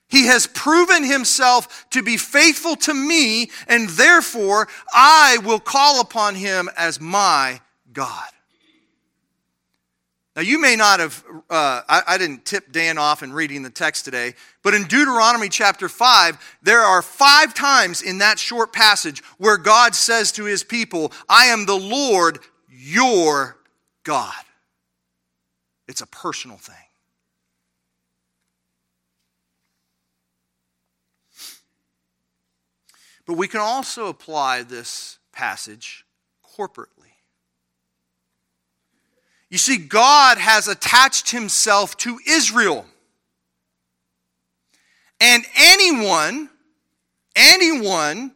He 0.09 0.27
has 0.27 0.49
proven 0.49 1.05
himself 1.05 1.87
to 1.91 2.03
be 2.03 2.17
faithful 2.17 2.75
to 2.77 2.93
me, 2.93 3.49
and 3.69 3.89
therefore 3.91 4.67
I 4.93 5.39
will 5.45 5.61
call 5.61 6.01
upon 6.01 6.35
him 6.35 6.69
as 6.77 7.01
my 7.01 7.61
God. 7.93 8.29
Now, 10.37 10.43
you 10.43 10.61
may 10.61 10.77
not 10.77 11.01
have, 11.01 11.25
uh, 11.51 11.83
I, 11.89 12.03
I, 12.07 12.19
didn't 12.19 12.45
tip 12.45 12.71
Dan 12.71 12.99
off 12.99 13.25
in 13.25 13.33
reading 13.33 13.65
the 13.65 13.71
text 13.71 14.05
today, 14.05 14.35
but 14.63 14.75
in 14.75 14.85
Deuteronomy 14.85 15.49
chapter 15.49 15.89
5, 15.89 16.59
there 16.63 16.83
are 16.83 17.03
five 17.03 17.53
times 17.53 18.01
in 18.01 18.19
that 18.19 18.39
short 18.39 18.73
passage 18.73 19.25
where 19.39 19.57
God 19.57 19.97
says 19.97 20.31
to 20.33 20.45
his 20.45 20.63
people, 20.63 21.13
I 21.29 21.47
am 21.47 21.67
the 21.67 21.77
Lord 21.77 22.39
your 22.69 23.57
God. 24.05 24.33
It's 25.89 26.01
a 26.01 26.07
personal 26.07 26.59
thing. 26.59 26.77
But 33.27 33.35
we 33.35 33.49
can 33.49 33.61
also 33.61 34.07
apply 34.07 34.63
this 34.63 35.19
passage 35.33 36.05
corporately. 36.57 37.00
You 39.51 39.59
see, 39.59 39.77
God 39.77 40.39
has 40.39 40.69
attached 40.69 41.31
himself 41.31 41.97
to 41.99 42.19
Israel. 42.27 42.87
And 45.21 45.45
anyone, 45.57 46.49
anyone 47.35 48.33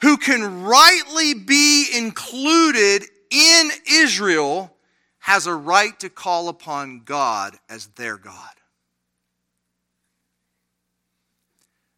who 0.00 0.16
can 0.18 0.62
rightly 0.62 1.34
be 1.34 1.86
included 1.92 3.04
in 3.30 3.70
Israel 3.90 4.72
has 5.18 5.46
a 5.46 5.54
right 5.54 5.98
to 6.00 6.08
call 6.08 6.48
upon 6.48 7.02
God 7.04 7.58
as 7.68 7.86
their 7.88 8.16
God. 8.16 8.54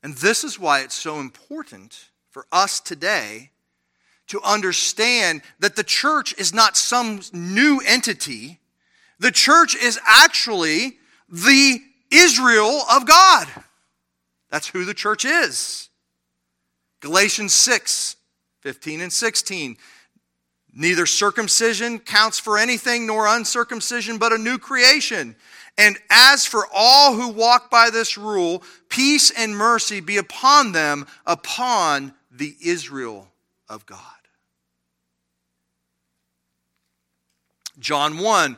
And 0.03 0.15
this 0.17 0.45
is 0.45 0.59
why 0.59 0.81
it's 0.81 0.95
so 0.95 1.21
important 1.21 2.11
for 2.31 2.47
us 2.51 2.81
today 2.81 3.51
to 4.31 4.41
understand 4.43 5.43
that 5.59 5.75
the 5.75 5.83
church 5.83 6.37
is 6.39 6.55
not 6.55 6.77
some 6.77 7.21
new 7.33 7.81
entity. 7.85 8.61
The 9.19 9.33
church 9.33 9.75
is 9.75 9.99
actually 10.07 10.99
the 11.29 11.81
Israel 12.13 12.83
of 12.89 13.07
God. 13.07 13.49
That's 14.49 14.69
who 14.69 14.85
the 14.85 14.95
church 14.95 15.25
is. 15.25 15.89
Galatians 17.01 17.53
6 17.55 18.17
15 18.63 19.01
and 19.01 19.13
16. 19.13 19.77
Neither 20.75 21.07
circumcision 21.07 21.99
counts 21.99 22.39
for 22.39 22.57
anything 22.57 23.07
nor 23.07 23.27
uncircumcision, 23.27 24.19
but 24.19 24.33
a 24.33 24.39
new 24.39 24.59
creation. 24.59 25.35
And 25.77 25.99
as 26.09 26.47
for 26.47 26.69
all 26.73 27.15
who 27.15 27.31
walk 27.31 27.71
by 27.71 27.91
this 27.91 28.17
rule, 28.17 28.63
peace 28.91 29.31
and 29.31 29.57
mercy 29.57 30.01
be 30.01 30.19
upon 30.19 30.73
them, 30.73 31.07
upon 31.27 32.13
the 32.31 32.55
Israel 32.63 33.33
of 33.69 33.87
God. 33.87 34.20
John 37.81 38.19
1. 38.19 38.57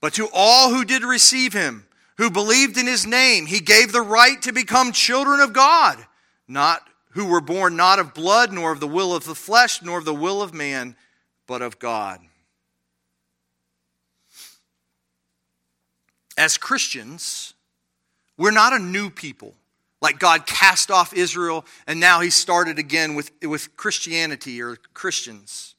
But 0.00 0.14
to 0.14 0.28
all 0.32 0.70
who 0.70 0.84
did 0.84 1.02
receive 1.02 1.52
him, 1.52 1.86
who 2.16 2.30
believed 2.30 2.78
in 2.78 2.86
his 2.86 3.06
name, 3.06 3.46
he 3.46 3.60
gave 3.60 3.92
the 3.92 4.00
right 4.00 4.40
to 4.42 4.52
become 4.52 4.92
children 4.92 5.40
of 5.40 5.52
God, 5.52 5.98
not 6.46 6.82
who 7.10 7.26
were 7.26 7.40
born 7.40 7.76
not 7.76 7.98
of 7.98 8.14
blood, 8.14 8.52
nor 8.52 8.72
of 8.72 8.80
the 8.80 8.88
will 8.88 9.14
of 9.14 9.24
the 9.24 9.34
flesh, 9.34 9.82
nor 9.82 9.98
of 9.98 10.04
the 10.04 10.14
will 10.14 10.42
of 10.42 10.52
man, 10.52 10.96
but 11.46 11.62
of 11.62 11.78
God. 11.78 12.20
As 16.36 16.58
Christians, 16.58 17.54
we're 18.36 18.50
not 18.50 18.72
a 18.72 18.78
new 18.78 19.10
people. 19.10 19.54
Like 20.00 20.18
God 20.18 20.46
cast 20.46 20.90
off 20.90 21.14
Israel 21.14 21.64
and 21.86 21.98
now 21.98 22.20
he 22.20 22.28
started 22.28 22.78
again 22.78 23.14
with, 23.14 23.30
with 23.42 23.74
Christianity 23.76 24.60
or 24.60 24.76
Christians. 24.92 25.73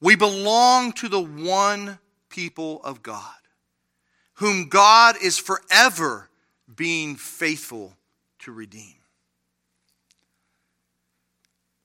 We 0.00 0.16
belong 0.16 0.92
to 0.92 1.08
the 1.08 1.20
one 1.20 1.98
people 2.28 2.82
of 2.84 3.02
God, 3.02 3.22
whom 4.34 4.68
God 4.68 5.16
is 5.22 5.38
forever 5.38 6.28
being 6.74 7.16
faithful 7.16 7.96
to 8.40 8.52
redeem. 8.52 8.94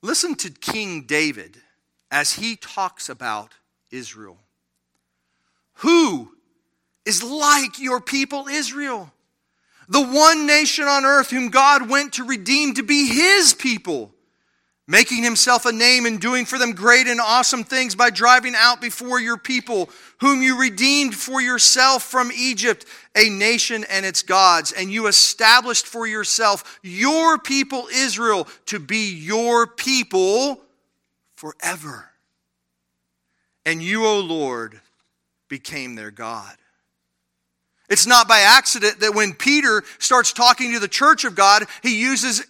Listen 0.02 0.36
to 0.36 0.50
King 0.50 1.04
David 1.04 1.58
as 2.10 2.34
he 2.34 2.56
talks 2.56 3.08
about 3.08 3.54
Israel. 3.92 4.38
Who 5.76 6.36
is 7.06 7.24
like 7.24 7.80
your 7.80 8.02
people 8.02 8.48
Israel? 8.48 9.12
The 9.88 10.02
one 10.02 10.46
nation 10.46 10.86
on 10.86 11.06
earth 11.06 11.30
whom 11.30 11.50
God 11.50 11.90
went 11.90 12.14
to 12.14 12.24
redeem 12.24 12.74
to 12.76 12.84
be 12.84 13.08
his 13.08 13.54
people 13.54 14.14
making 14.92 15.24
himself 15.24 15.66
a 15.66 15.72
name 15.72 16.06
and 16.06 16.20
doing 16.20 16.46
for 16.46 16.60
them 16.60 16.74
great 16.74 17.08
and 17.08 17.22
awesome 17.22 17.64
things 17.64 17.96
by 17.96 18.10
driving 18.10 18.54
out 18.58 18.82
before 18.82 19.22
your 19.22 19.38
people, 19.38 19.90
whom 20.20 20.42
you 20.42 20.60
redeemed 20.60 21.16
for 21.16 21.42
yourself 21.42 22.04
from 22.04 22.30
Egypt, 22.36 22.86
a 23.16 23.30
nation 23.30 23.86
and 23.90 24.06
its 24.06 24.22
gods, 24.22 24.74
and 24.74 24.92
you 24.92 25.08
established 25.08 25.88
for 25.88 26.06
yourself 26.06 26.80
your 26.84 27.38
people 27.38 27.88
Israel 27.94 28.50
to 28.66 28.80
be 28.80 29.14
your 29.14 29.66
people 29.66 30.60
forever. 31.36 32.10
and 33.66 33.82
you, 33.82 34.06
O 34.06 34.20
Lord, 34.20 34.82
became 35.48 35.96
their 35.96 36.12
God. 36.12 36.56
It's 37.90 38.08
not 38.08 38.28
by 38.28 38.40
accident 38.40 39.02
that 39.02 39.14
when 39.14 39.34
Peter 39.34 39.84
starts 40.00 40.34
talking 40.34 40.74
to 40.74 40.80
the 40.80 40.88
church 40.88 41.26
of 41.26 41.36
God, 41.36 41.66
he 41.84 42.00
uses 42.00 42.46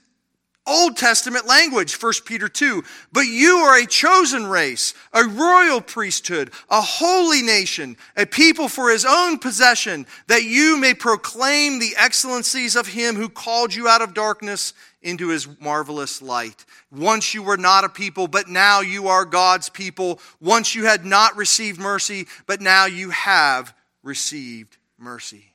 Old 0.68 0.95
Testament 0.95 1.47
language, 1.47 1.99
1 1.99 2.14
Peter 2.26 2.47
2. 2.47 2.84
But 3.12 3.22
you 3.22 3.57
are 3.57 3.80
a 3.80 3.88
chosen 3.88 4.45
race, 4.45 4.93
a 5.12 5.24
royal 5.24 5.82
priesthood, 5.82 6.51
a 6.70 6.82
holy 6.82 7.41
nation, 7.41 7.97
a 8.16 8.28
people 8.28 8.68
for 8.68 8.91
his 8.91 9.03
own 9.03 9.39
possession, 9.39 10.05
that 10.28 10.43
you 10.43 10.78
may 10.78 10.93
proclaim 10.93 11.80
the 11.80 11.95
excellencies 11.97 12.76
of 12.76 12.88
him 12.88 13.16
who 13.16 13.28
called 13.28 13.74
you 13.74 13.88
out 13.88 14.03
of 14.03 14.14
darkness 14.14 14.74
into 15.01 15.30
his 15.30 15.47
marvelous 15.59 16.22
light. 16.22 16.64
Once 16.91 17.34
you 17.34 17.41
were 17.41 17.57
not 17.57 17.84
a 17.84 17.89
people, 17.89 18.28
but 18.28 18.47
now 18.47 18.82
you 18.82 19.07
are 19.07 19.26
God's 19.26 19.68
people. 19.68 20.20
Once 20.39 20.76
you 20.76 20.86
had 20.86 21.05
not 21.05 21.36
received 21.36 21.80
mercy, 21.80 22.28
but 22.45 22.62
now 22.62 22.86
you 22.86 23.09
have 23.09 23.74
received 24.03 24.78
mercy. 24.99 25.53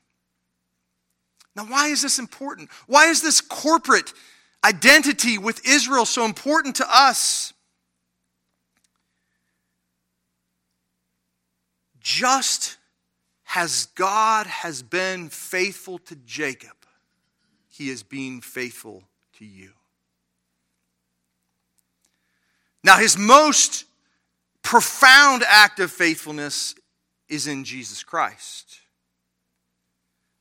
Now, 1.54 1.64
why 1.64 1.88
is 1.88 2.02
this 2.02 2.18
important? 2.18 2.70
Why 2.86 3.06
is 3.06 3.22
this 3.22 3.40
corporate 3.40 4.12
identity 4.66 5.38
with 5.38 5.66
Israel 5.66 6.04
so 6.04 6.24
important 6.24 6.76
to 6.76 6.86
us? 6.88 7.52
Just 12.00 12.76
as 13.54 13.86
God 13.94 14.46
has 14.46 14.82
been 14.82 15.28
faithful 15.28 15.98
to 15.98 16.16
Jacob, 16.26 16.76
he 17.68 17.90
is 17.90 18.02
being 18.02 18.40
faithful 18.40 19.04
to 19.38 19.44
you. 19.44 19.70
Now, 22.82 22.98
his 22.98 23.18
most 23.18 23.84
profound 24.62 25.42
act 25.46 25.80
of 25.80 25.90
faithfulness 25.90 26.74
is 27.28 27.46
in 27.46 27.64
Jesus 27.64 28.02
Christ. 28.02 28.78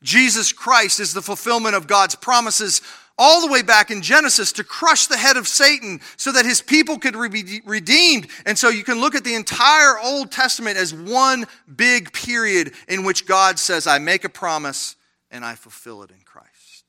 Jesus 0.03 0.53
Christ 0.53 0.99
is 0.99 1.13
the 1.13 1.21
fulfillment 1.21 1.75
of 1.75 1.87
God's 1.87 2.15
promises 2.15 2.81
all 3.17 3.41
the 3.45 3.51
way 3.51 3.61
back 3.61 3.91
in 3.91 4.01
Genesis 4.01 4.51
to 4.53 4.63
crush 4.63 5.07
the 5.07 5.17
head 5.17 5.37
of 5.37 5.47
Satan 5.47 6.01
so 6.17 6.31
that 6.31 6.45
his 6.45 6.61
people 6.61 6.97
could 6.97 7.15
be 7.31 7.61
redeemed. 7.65 8.27
And 8.45 8.57
so 8.57 8.69
you 8.69 8.83
can 8.83 8.99
look 8.99 9.15
at 9.15 9.23
the 9.23 9.35
entire 9.35 9.97
Old 9.99 10.31
Testament 10.31 10.77
as 10.77 10.93
one 10.93 11.45
big 11.73 12.11
period 12.11 12.73
in 12.87 13.03
which 13.05 13.25
God 13.25 13.57
says, 13.57 13.87
I 13.87 13.99
make 13.99 14.25
a 14.25 14.29
promise 14.29 14.95
and 15.31 15.45
I 15.45 15.55
fulfill 15.55 16.03
it 16.03 16.11
in 16.11 16.21
Christ. 16.25 16.83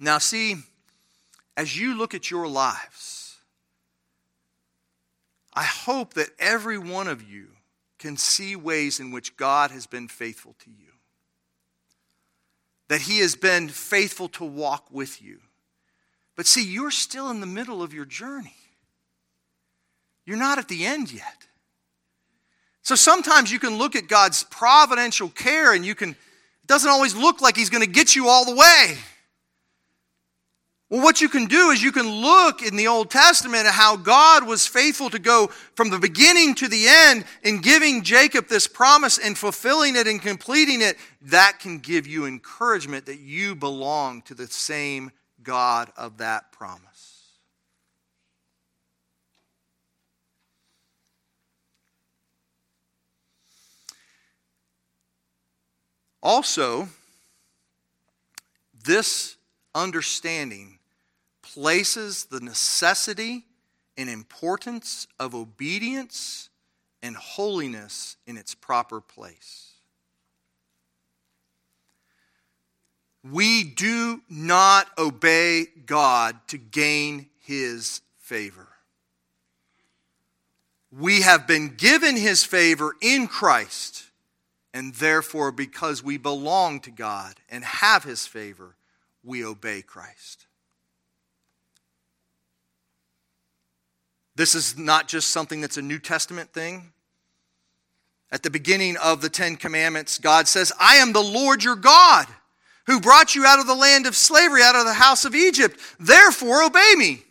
Now, 0.00 0.18
see, 0.18 0.56
as 1.56 1.78
you 1.78 1.96
look 1.96 2.14
at 2.14 2.30
your 2.30 2.46
lives, 2.46 3.36
I 5.52 5.64
hope 5.64 6.14
that 6.14 6.28
every 6.38 6.78
one 6.78 7.08
of 7.08 7.28
you 7.28 7.48
can 7.98 8.16
see 8.16 8.54
ways 8.54 9.00
in 9.00 9.10
which 9.10 9.36
God 9.36 9.72
has 9.72 9.86
been 9.86 10.06
faithful 10.06 10.54
to 10.60 10.70
you, 10.70 10.87
that 12.88 13.02
He 13.02 13.18
has 13.20 13.36
been 13.36 13.68
faithful 13.68 14.28
to 14.30 14.44
walk 14.44 14.86
with 14.90 15.22
you. 15.22 15.38
But 16.36 16.46
see, 16.46 16.64
you're 16.64 16.90
still 16.90 17.30
in 17.30 17.40
the 17.40 17.46
middle 17.46 17.82
of 17.82 17.92
your 17.92 18.04
journey. 18.04 18.54
You're 20.24 20.36
not 20.36 20.58
at 20.58 20.68
the 20.68 20.86
end 20.86 21.12
yet. 21.12 21.46
So 22.82 22.94
sometimes 22.94 23.50
you 23.52 23.58
can 23.58 23.76
look 23.76 23.96
at 23.96 24.08
God's 24.08 24.44
providential 24.44 25.28
care 25.28 25.74
and 25.74 25.84
you 25.84 25.94
can, 25.94 26.10
it 26.10 26.16
doesn't 26.66 26.90
always 26.90 27.14
look 27.14 27.40
like 27.40 27.56
He's 27.56 27.70
going 27.70 27.84
to 27.84 27.90
get 27.90 28.16
you 28.16 28.28
all 28.28 28.44
the 28.44 28.54
way. 28.54 28.96
Well, 30.90 31.02
what 31.02 31.20
you 31.20 31.28
can 31.28 31.44
do 31.44 31.70
is 31.70 31.82
you 31.82 31.92
can 31.92 32.08
look 32.08 32.62
in 32.62 32.74
the 32.74 32.88
Old 32.88 33.10
Testament 33.10 33.66
at 33.66 33.74
how 33.74 33.96
God 33.96 34.46
was 34.46 34.66
faithful 34.66 35.10
to 35.10 35.18
go 35.18 35.48
from 35.74 35.90
the 35.90 35.98
beginning 35.98 36.54
to 36.56 36.68
the 36.68 36.86
end 36.88 37.26
in 37.42 37.60
giving 37.60 38.02
Jacob 38.02 38.48
this 38.48 38.66
promise 38.66 39.18
and 39.18 39.36
fulfilling 39.36 39.96
it 39.96 40.06
and 40.06 40.22
completing 40.22 40.80
it. 40.80 40.96
That 41.20 41.60
can 41.60 41.78
give 41.78 42.06
you 42.06 42.24
encouragement 42.24 43.04
that 43.04 43.18
you 43.18 43.54
belong 43.54 44.22
to 44.22 44.34
the 44.34 44.46
same 44.46 45.10
God 45.42 45.92
of 45.94 46.18
that 46.18 46.52
promise. 46.52 46.88
Also, 56.22 56.88
this 58.84 59.36
understanding 59.74 60.77
places 61.58 62.26
the 62.26 62.38
necessity 62.38 63.44
and 63.96 64.08
importance 64.08 65.08
of 65.18 65.34
obedience 65.34 66.50
and 67.02 67.16
holiness 67.16 68.16
in 68.28 68.36
its 68.36 68.54
proper 68.54 69.00
place. 69.00 69.72
We 73.28 73.64
do 73.64 74.22
not 74.30 74.86
obey 74.96 75.66
God 75.84 76.36
to 76.46 76.58
gain 76.58 77.26
his 77.44 78.02
favor. 78.20 78.68
We 80.96 81.22
have 81.22 81.48
been 81.48 81.74
given 81.76 82.16
his 82.16 82.44
favor 82.44 82.94
in 83.00 83.26
Christ, 83.26 84.04
and 84.72 84.94
therefore, 84.94 85.50
because 85.50 86.04
we 86.04 86.18
belong 86.18 86.78
to 86.82 86.92
God 86.92 87.34
and 87.50 87.64
have 87.64 88.04
his 88.04 88.28
favor, 88.28 88.76
we 89.24 89.44
obey 89.44 89.82
Christ. 89.82 90.44
This 94.38 94.54
is 94.54 94.78
not 94.78 95.08
just 95.08 95.30
something 95.30 95.60
that's 95.60 95.78
a 95.78 95.82
New 95.82 95.98
Testament 95.98 96.52
thing. 96.52 96.92
At 98.30 98.44
the 98.44 98.50
beginning 98.50 98.96
of 98.96 99.20
the 99.20 99.28
Ten 99.28 99.56
Commandments, 99.56 100.16
God 100.18 100.46
says, 100.46 100.72
I 100.78 100.98
am 100.98 101.12
the 101.12 101.20
Lord 101.20 101.64
your 101.64 101.74
God 101.74 102.24
who 102.86 103.00
brought 103.00 103.34
you 103.34 103.44
out 103.44 103.58
of 103.58 103.66
the 103.66 103.74
land 103.74 104.06
of 104.06 104.14
slavery, 104.14 104.62
out 104.62 104.76
of 104.76 104.86
the 104.86 104.92
house 104.94 105.24
of 105.24 105.34
Egypt. 105.34 105.80
Therefore, 105.98 106.62
obey 106.62 106.94
me. 106.96 107.24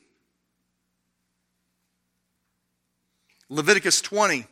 Leviticus 3.47 4.01
20. 4.01 4.45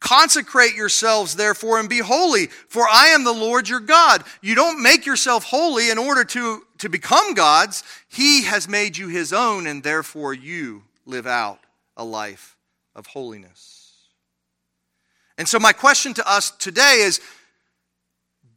Consecrate 0.00 0.74
yourselves, 0.74 1.36
therefore, 1.36 1.78
and 1.78 1.88
be 1.88 2.00
holy, 2.00 2.48
for 2.48 2.88
I 2.88 3.10
am 3.10 3.22
the 3.22 3.32
Lord 3.32 3.68
your 3.68 3.78
God. 3.78 4.24
You 4.42 4.56
don't 4.56 4.82
make 4.82 5.06
yourself 5.06 5.44
holy 5.44 5.90
in 5.90 5.98
order 5.98 6.24
to, 6.24 6.64
to 6.78 6.88
become 6.88 7.34
God's. 7.34 7.84
He 8.08 8.42
has 8.46 8.66
made 8.66 8.96
you 8.96 9.06
his 9.06 9.32
own, 9.32 9.68
and 9.68 9.84
therefore 9.84 10.34
you 10.34 10.82
live 11.06 11.28
out 11.28 11.63
a 11.96 12.04
life 12.04 12.56
of 12.94 13.06
holiness. 13.06 13.84
And 15.36 15.48
so, 15.48 15.58
my 15.58 15.72
question 15.72 16.14
to 16.14 16.30
us 16.30 16.50
today 16.50 17.00
is 17.00 17.20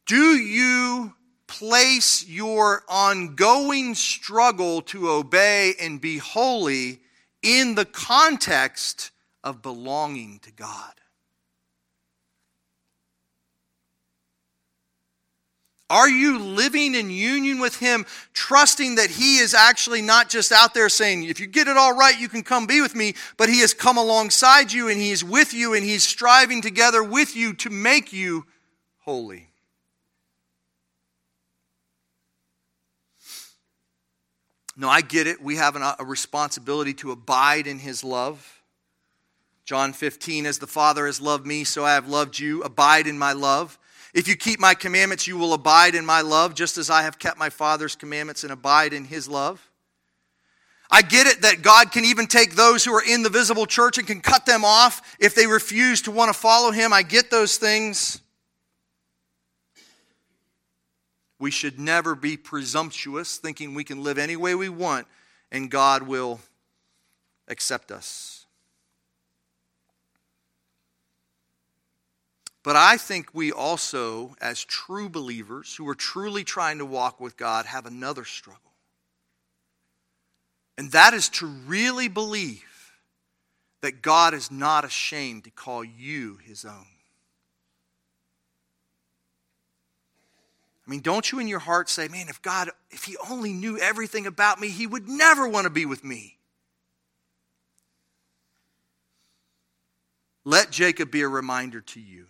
Do 0.06 0.38
you 0.38 1.14
place 1.48 2.28
your 2.28 2.84
ongoing 2.88 3.96
struggle 3.96 4.82
to 4.84 5.10
obey 5.10 5.74
and 5.80 6.00
be 6.00 6.18
holy 6.18 7.00
in 7.42 7.76
the 7.76 7.86
context 7.86 9.12
of 9.44 9.62
belonging 9.62 10.40
to 10.40 10.52
God? 10.52 10.94
Are 15.90 16.10
you 16.10 16.38
living 16.40 16.96
in 16.96 17.10
union 17.10 17.60
with 17.60 17.78
Him, 17.78 18.06
trusting 18.34 18.96
that 18.96 19.10
He 19.10 19.38
is 19.38 19.54
actually 19.54 20.02
not 20.02 20.30
just 20.30 20.52
out 20.52 20.74
there 20.74 20.90
saying, 20.90 21.24
if 21.24 21.40
you 21.40 21.48
get 21.48 21.68
it 21.68 21.78
all 21.78 21.96
right, 21.96 22.20
you 22.20 22.28
can 22.28 22.44
come 22.44 22.68
be 22.68 22.82
with 22.82 22.94
me, 22.94 23.14
but 23.38 23.48
He 23.48 23.62
has 23.62 23.74
come 23.74 23.98
alongside 23.98 24.74
you 24.74 24.90
and 24.90 25.00
He 25.00 25.12
is 25.12 25.24
with 25.24 25.54
you 25.54 25.74
and 25.74 25.86
He's 25.86 26.04
striving 26.04 26.62
together 26.62 27.02
with 27.02 27.36
you 27.36 27.54
to 27.54 27.70
make 27.70 28.12
you 28.12 28.46
holy? 29.00 29.48
No, 34.76 34.90
I 34.90 35.00
get 35.00 35.26
it. 35.26 35.42
We 35.42 35.56
have 35.56 35.78
an, 35.78 35.84
a 35.98 36.04
responsibility 36.04 36.94
to 36.96 37.12
abide 37.12 37.66
in 37.66 37.80
His 37.80 38.04
love. 38.04 38.62
John 39.64 39.94
15, 39.94 40.46
as 40.46 40.60
the 40.60 40.68
Father 40.68 41.06
has 41.06 41.22
loved 41.22 41.46
me, 41.46 41.64
so 41.64 41.86
I 41.86 41.94
have 41.94 42.08
loved 42.08 42.38
you. 42.38 42.62
Abide 42.62 43.08
in 43.08 43.18
my 43.18 43.32
love. 43.32 43.80
If 44.18 44.28
you 44.28 44.36
keep 44.36 44.59
my 44.59 44.74
commandments, 44.74 45.28
you 45.28 45.38
will 45.38 45.53
abide 45.53 45.93
in 45.93 46.03
my 46.03 46.22
love, 46.22 46.55
just 46.55 46.80
as 46.80 46.89
I 46.89 47.03
have 47.03 47.20
kept 47.20 47.38
my 47.38 47.51
Father's 47.51 47.95
commandments 47.95 48.41
and 48.43 48.51
abide 48.51 48.91
in 48.91 49.05
his 49.05 49.28
love. 49.28 49.70
I 50.89 51.03
get 51.03 51.28
it 51.28 51.43
that 51.43 51.61
God 51.61 51.91
can 51.91 52.03
even 52.03 52.26
take 52.26 52.55
those 52.55 52.84
who 52.84 52.91
are 52.95 53.03
in 53.07 53.22
the 53.22 53.30
visible 53.30 53.68
church 53.68 53.99
and 53.99 54.07
can 54.07 54.22
cut 54.22 54.47
them 54.47 54.65
off 54.65 55.15
if 55.20 55.36
they 55.36 55.45
refuse 55.45 56.01
to 56.01 56.11
want 56.11 56.34
to 56.34 56.34
follow 56.34 56.72
him. 56.72 56.93
I 56.93 57.03
get 57.03 57.30
those 57.30 57.57
things. 57.57 58.20
We 61.38 61.51
should 61.51 61.80
never 61.80 62.15
be 62.15 62.38
presumptuous, 62.38 63.38
thinking 63.38 63.76
we 63.76 63.84
can 63.84 64.03
live 64.03 64.18
any 64.18 64.36
way 64.36 64.55
we 64.55 64.70
want 64.70 65.05
and 65.51 65.70
God 65.70 66.01
will 66.01 66.39
accept 67.47 67.91
us. 67.91 68.37
But 72.68 72.76
I 72.76 72.97
think 72.97 73.30
we 73.32 73.53
also, 73.53 74.36
as 74.41 74.61
true 74.61 75.07
believers 75.07 75.74
who 75.74 75.88
are 75.88 75.95
truly 75.95 76.43
trying 76.43 76.80
to 76.80 76.86
walk 76.86 77.22
with 77.22 77.38
God, 77.38 77.65
have 77.65 77.86
another 77.86 78.26
struggle. 78.26 78.74
And 80.78 80.91
that 80.91 81.13
is 81.13 81.30
to 81.30 81.45
really 81.45 82.09
believe 82.09 82.91
that 83.80 84.01
God 84.01 84.34
is 84.34 84.51
not 84.51 84.84
ashamed 84.84 85.45
to 85.45 85.49
call 85.49 85.82
you 85.82 86.39
his 86.43 86.65
own. 86.65 86.88
I 90.86 90.91
mean, 90.91 90.99
don't 90.99 91.32
you 91.32 91.39
in 91.39 91.47
your 91.47 91.59
heart 91.59 91.89
say, 91.89 92.09
man, 92.09 92.28
if 92.28 92.41
God, 92.41 92.70
if 92.91 93.05
he 93.05 93.15
only 93.30 93.53
knew 93.53 93.80
everything 93.80 94.28
about 94.28 94.59
me, 94.59 94.68
he 94.68 94.88
would 94.88 95.07
never 95.07 95.47
want 95.47 95.63
to 95.63 95.70
be 95.70 95.86
with 95.86 96.03
me? 96.03 96.38
Let 100.43 100.70
Jacob 100.70 101.11
be 101.11 101.22
a 101.22 101.30
reminder 101.30 101.80
to 101.80 102.01
you. 102.01 102.26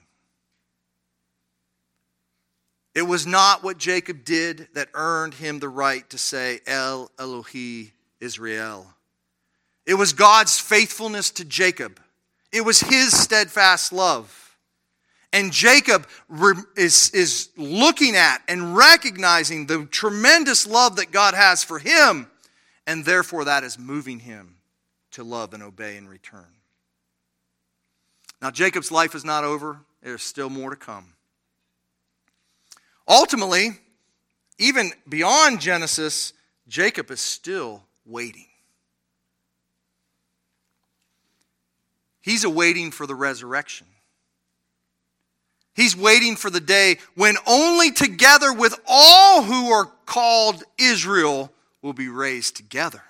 It 2.98 3.06
was 3.06 3.28
not 3.28 3.64
what 3.64 3.78
Jacob 3.78 4.26
did 4.26 4.70
that 4.74 4.90
earned 4.96 5.36
him 5.36 5.60
the 5.60 5.70
right 5.70 6.10
to 6.10 6.18
say, 6.18 6.62
El 6.66 7.12
Elohe 7.20 7.92
Israel. 8.20 8.88
It 9.86 9.94
was 9.94 10.14
God's 10.14 10.60
faithfulness 10.60 11.30
to 11.30 11.46
Jacob, 11.46 12.00
it 12.52 12.62
was 12.62 12.80
his 12.80 13.16
steadfast 13.16 13.94
love. 13.94 14.58
And 15.32 15.52
Jacob 15.52 16.08
is, 16.76 17.12
is 17.12 17.50
looking 17.56 18.16
at 18.16 18.40
and 18.48 18.76
recognizing 18.76 19.68
the 19.68 19.86
tremendous 19.86 20.66
love 20.66 20.96
that 20.96 21.12
God 21.12 21.36
has 21.36 21.64
for 21.64 21.78
him, 21.78 22.26
and 22.88 23.06
therefore 23.06 23.46
that 23.46 23.64
is 23.64 23.78
moving 23.78 24.22
him 24.22 24.56
to 25.12 25.24
love 25.24 25.54
and 25.54 25.62
obey 25.62 25.98
in 25.98 26.08
return. 26.08 26.48
Now, 28.42 28.50
Jacob's 28.50 28.92
life 28.92 29.14
is 29.14 29.24
not 29.24 29.44
over, 29.44 29.82
there's 30.02 30.24
still 30.24 30.50
more 30.50 30.72
to 30.72 30.76
come. 30.76 31.14
Ultimately, 33.08 33.72
even 34.58 34.92
beyond 35.08 35.62
Genesis, 35.62 36.34
Jacob 36.68 37.10
is 37.12 37.22
still 37.22 37.84
waiting. 38.06 38.48
He's 42.22 42.44
awaiting 42.44 42.92
for 42.92 43.08
the 43.08 43.16
resurrection. 43.16 43.88
He's 45.74 45.96
waiting 45.96 46.36
for 46.36 46.50
the 46.50 46.60
day 46.60 46.98
when 47.16 47.36
only 47.46 47.92
together 47.92 48.52
with 48.52 48.78
all 48.88 49.44
who 49.44 49.72
are 49.72 49.86
called 50.06 50.64
Israel 50.78 51.52
will 51.82 51.94
be 51.94 52.10
raised 52.10 52.58
together. 52.58 53.04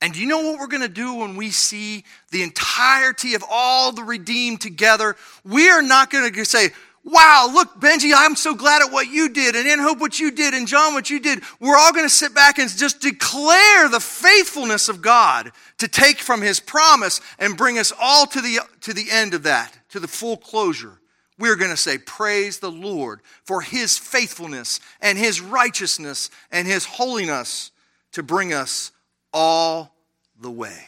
And 0.00 0.14
do 0.14 0.20
you 0.20 0.26
know 0.26 0.40
what 0.40 0.60
we're 0.60 0.68
going 0.68 0.82
to 0.82 0.88
do 0.88 1.14
when 1.14 1.36
we 1.36 1.50
see 1.50 2.04
the 2.30 2.42
entirety 2.42 3.34
of 3.34 3.42
all 3.50 3.92
the 3.92 4.04
redeemed 4.04 4.60
together? 4.60 5.16
We 5.44 5.68
are 5.68 5.82
not 5.82 6.10
going 6.10 6.32
to 6.32 6.44
say, 6.44 6.70
Wow, 7.08 7.48
look, 7.54 7.78
Benji, 7.78 8.10
I'm 8.12 8.34
so 8.34 8.52
glad 8.52 8.82
at 8.82 8.90
what 8.90 9.08
you 9.08 9.28
did, 9.28 9.54
and 9.54 9.64
in 9.68 9.78
Hope 9.78 10.00
what 10.00 10.18
you 10.18 10.32
did, 10.32 10.54
and 10.54 10.66
John 10.66 10.92
what 10.92 11.08
you 11.08 11.20
did. 11.20 11.40
We're 11.60 11.76
all 11.76 11.92
going 11.92 12.04
to 12.04 12.10
sit 12.10 12.34
back 12.34 12.58
and 12.58 12.68
just 12.68 13.00
declare 13.00 13.88
the 13.88 14.00
faithfulness 14.00 14.88
of 14.88 15.02
God 15.02 15.52
to 15.78 15.86
take 15.86 16.18
from 16.18 16.42
his 16.42 16.58
promise 16.58 17.20
and 17.38 17.56
bring 17.56 17.78
us 17.78 17.92
all 17.96 18.26
to 18.26 18.40
the, 18.40 18.58
to 18.80 18.92
the 18.92 19.06
end 19.08 19.34
of 19.34 19.44
that, 19.44 19.78
to 19.90 20.00
the 20.00 20.08
full 20.08 20.36
closure. 20.36 20.98
We're 21.38 21.54
going 21.54 21.70
to 21.70 21.76
say, 21.76 21.96
Praise 21.96 22.58
the 22.58 22.72
Lord 22.72 23.20
for 23.44 23.60
his 23.60 23.96
faithfulness 23.96 24.80
and 25.00 25.16
his 25.16 25.40
righteousness 25.40 26.28
and 26.50 26.66
his 26.66 26.84
holiness 26.86 27.70
to 28.12 28.24
bring 28.24 28.52
us 28.52 28.90
all 29.32 29.94
the 30.40 30.50
way. 30.50 30.86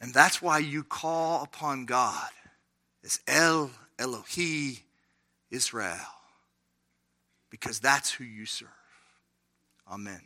And 0.00 0.14
that's 0.14 0.40
why 0.40 0.58
you 0.58 0.84
call 0.84 1.42
upon 1.42 1.86
God 1.86 2.28
as 3.06 3.20
El 3.28 3.70
Elohe 3.98 4.80
Israel, 5.48 5.94
because 7.50 7.78
that's 7.78 8.10
who 8.10 8.24
you 8.24 8.46
serve. 8.46 8.68
Amen. 9.88 10.20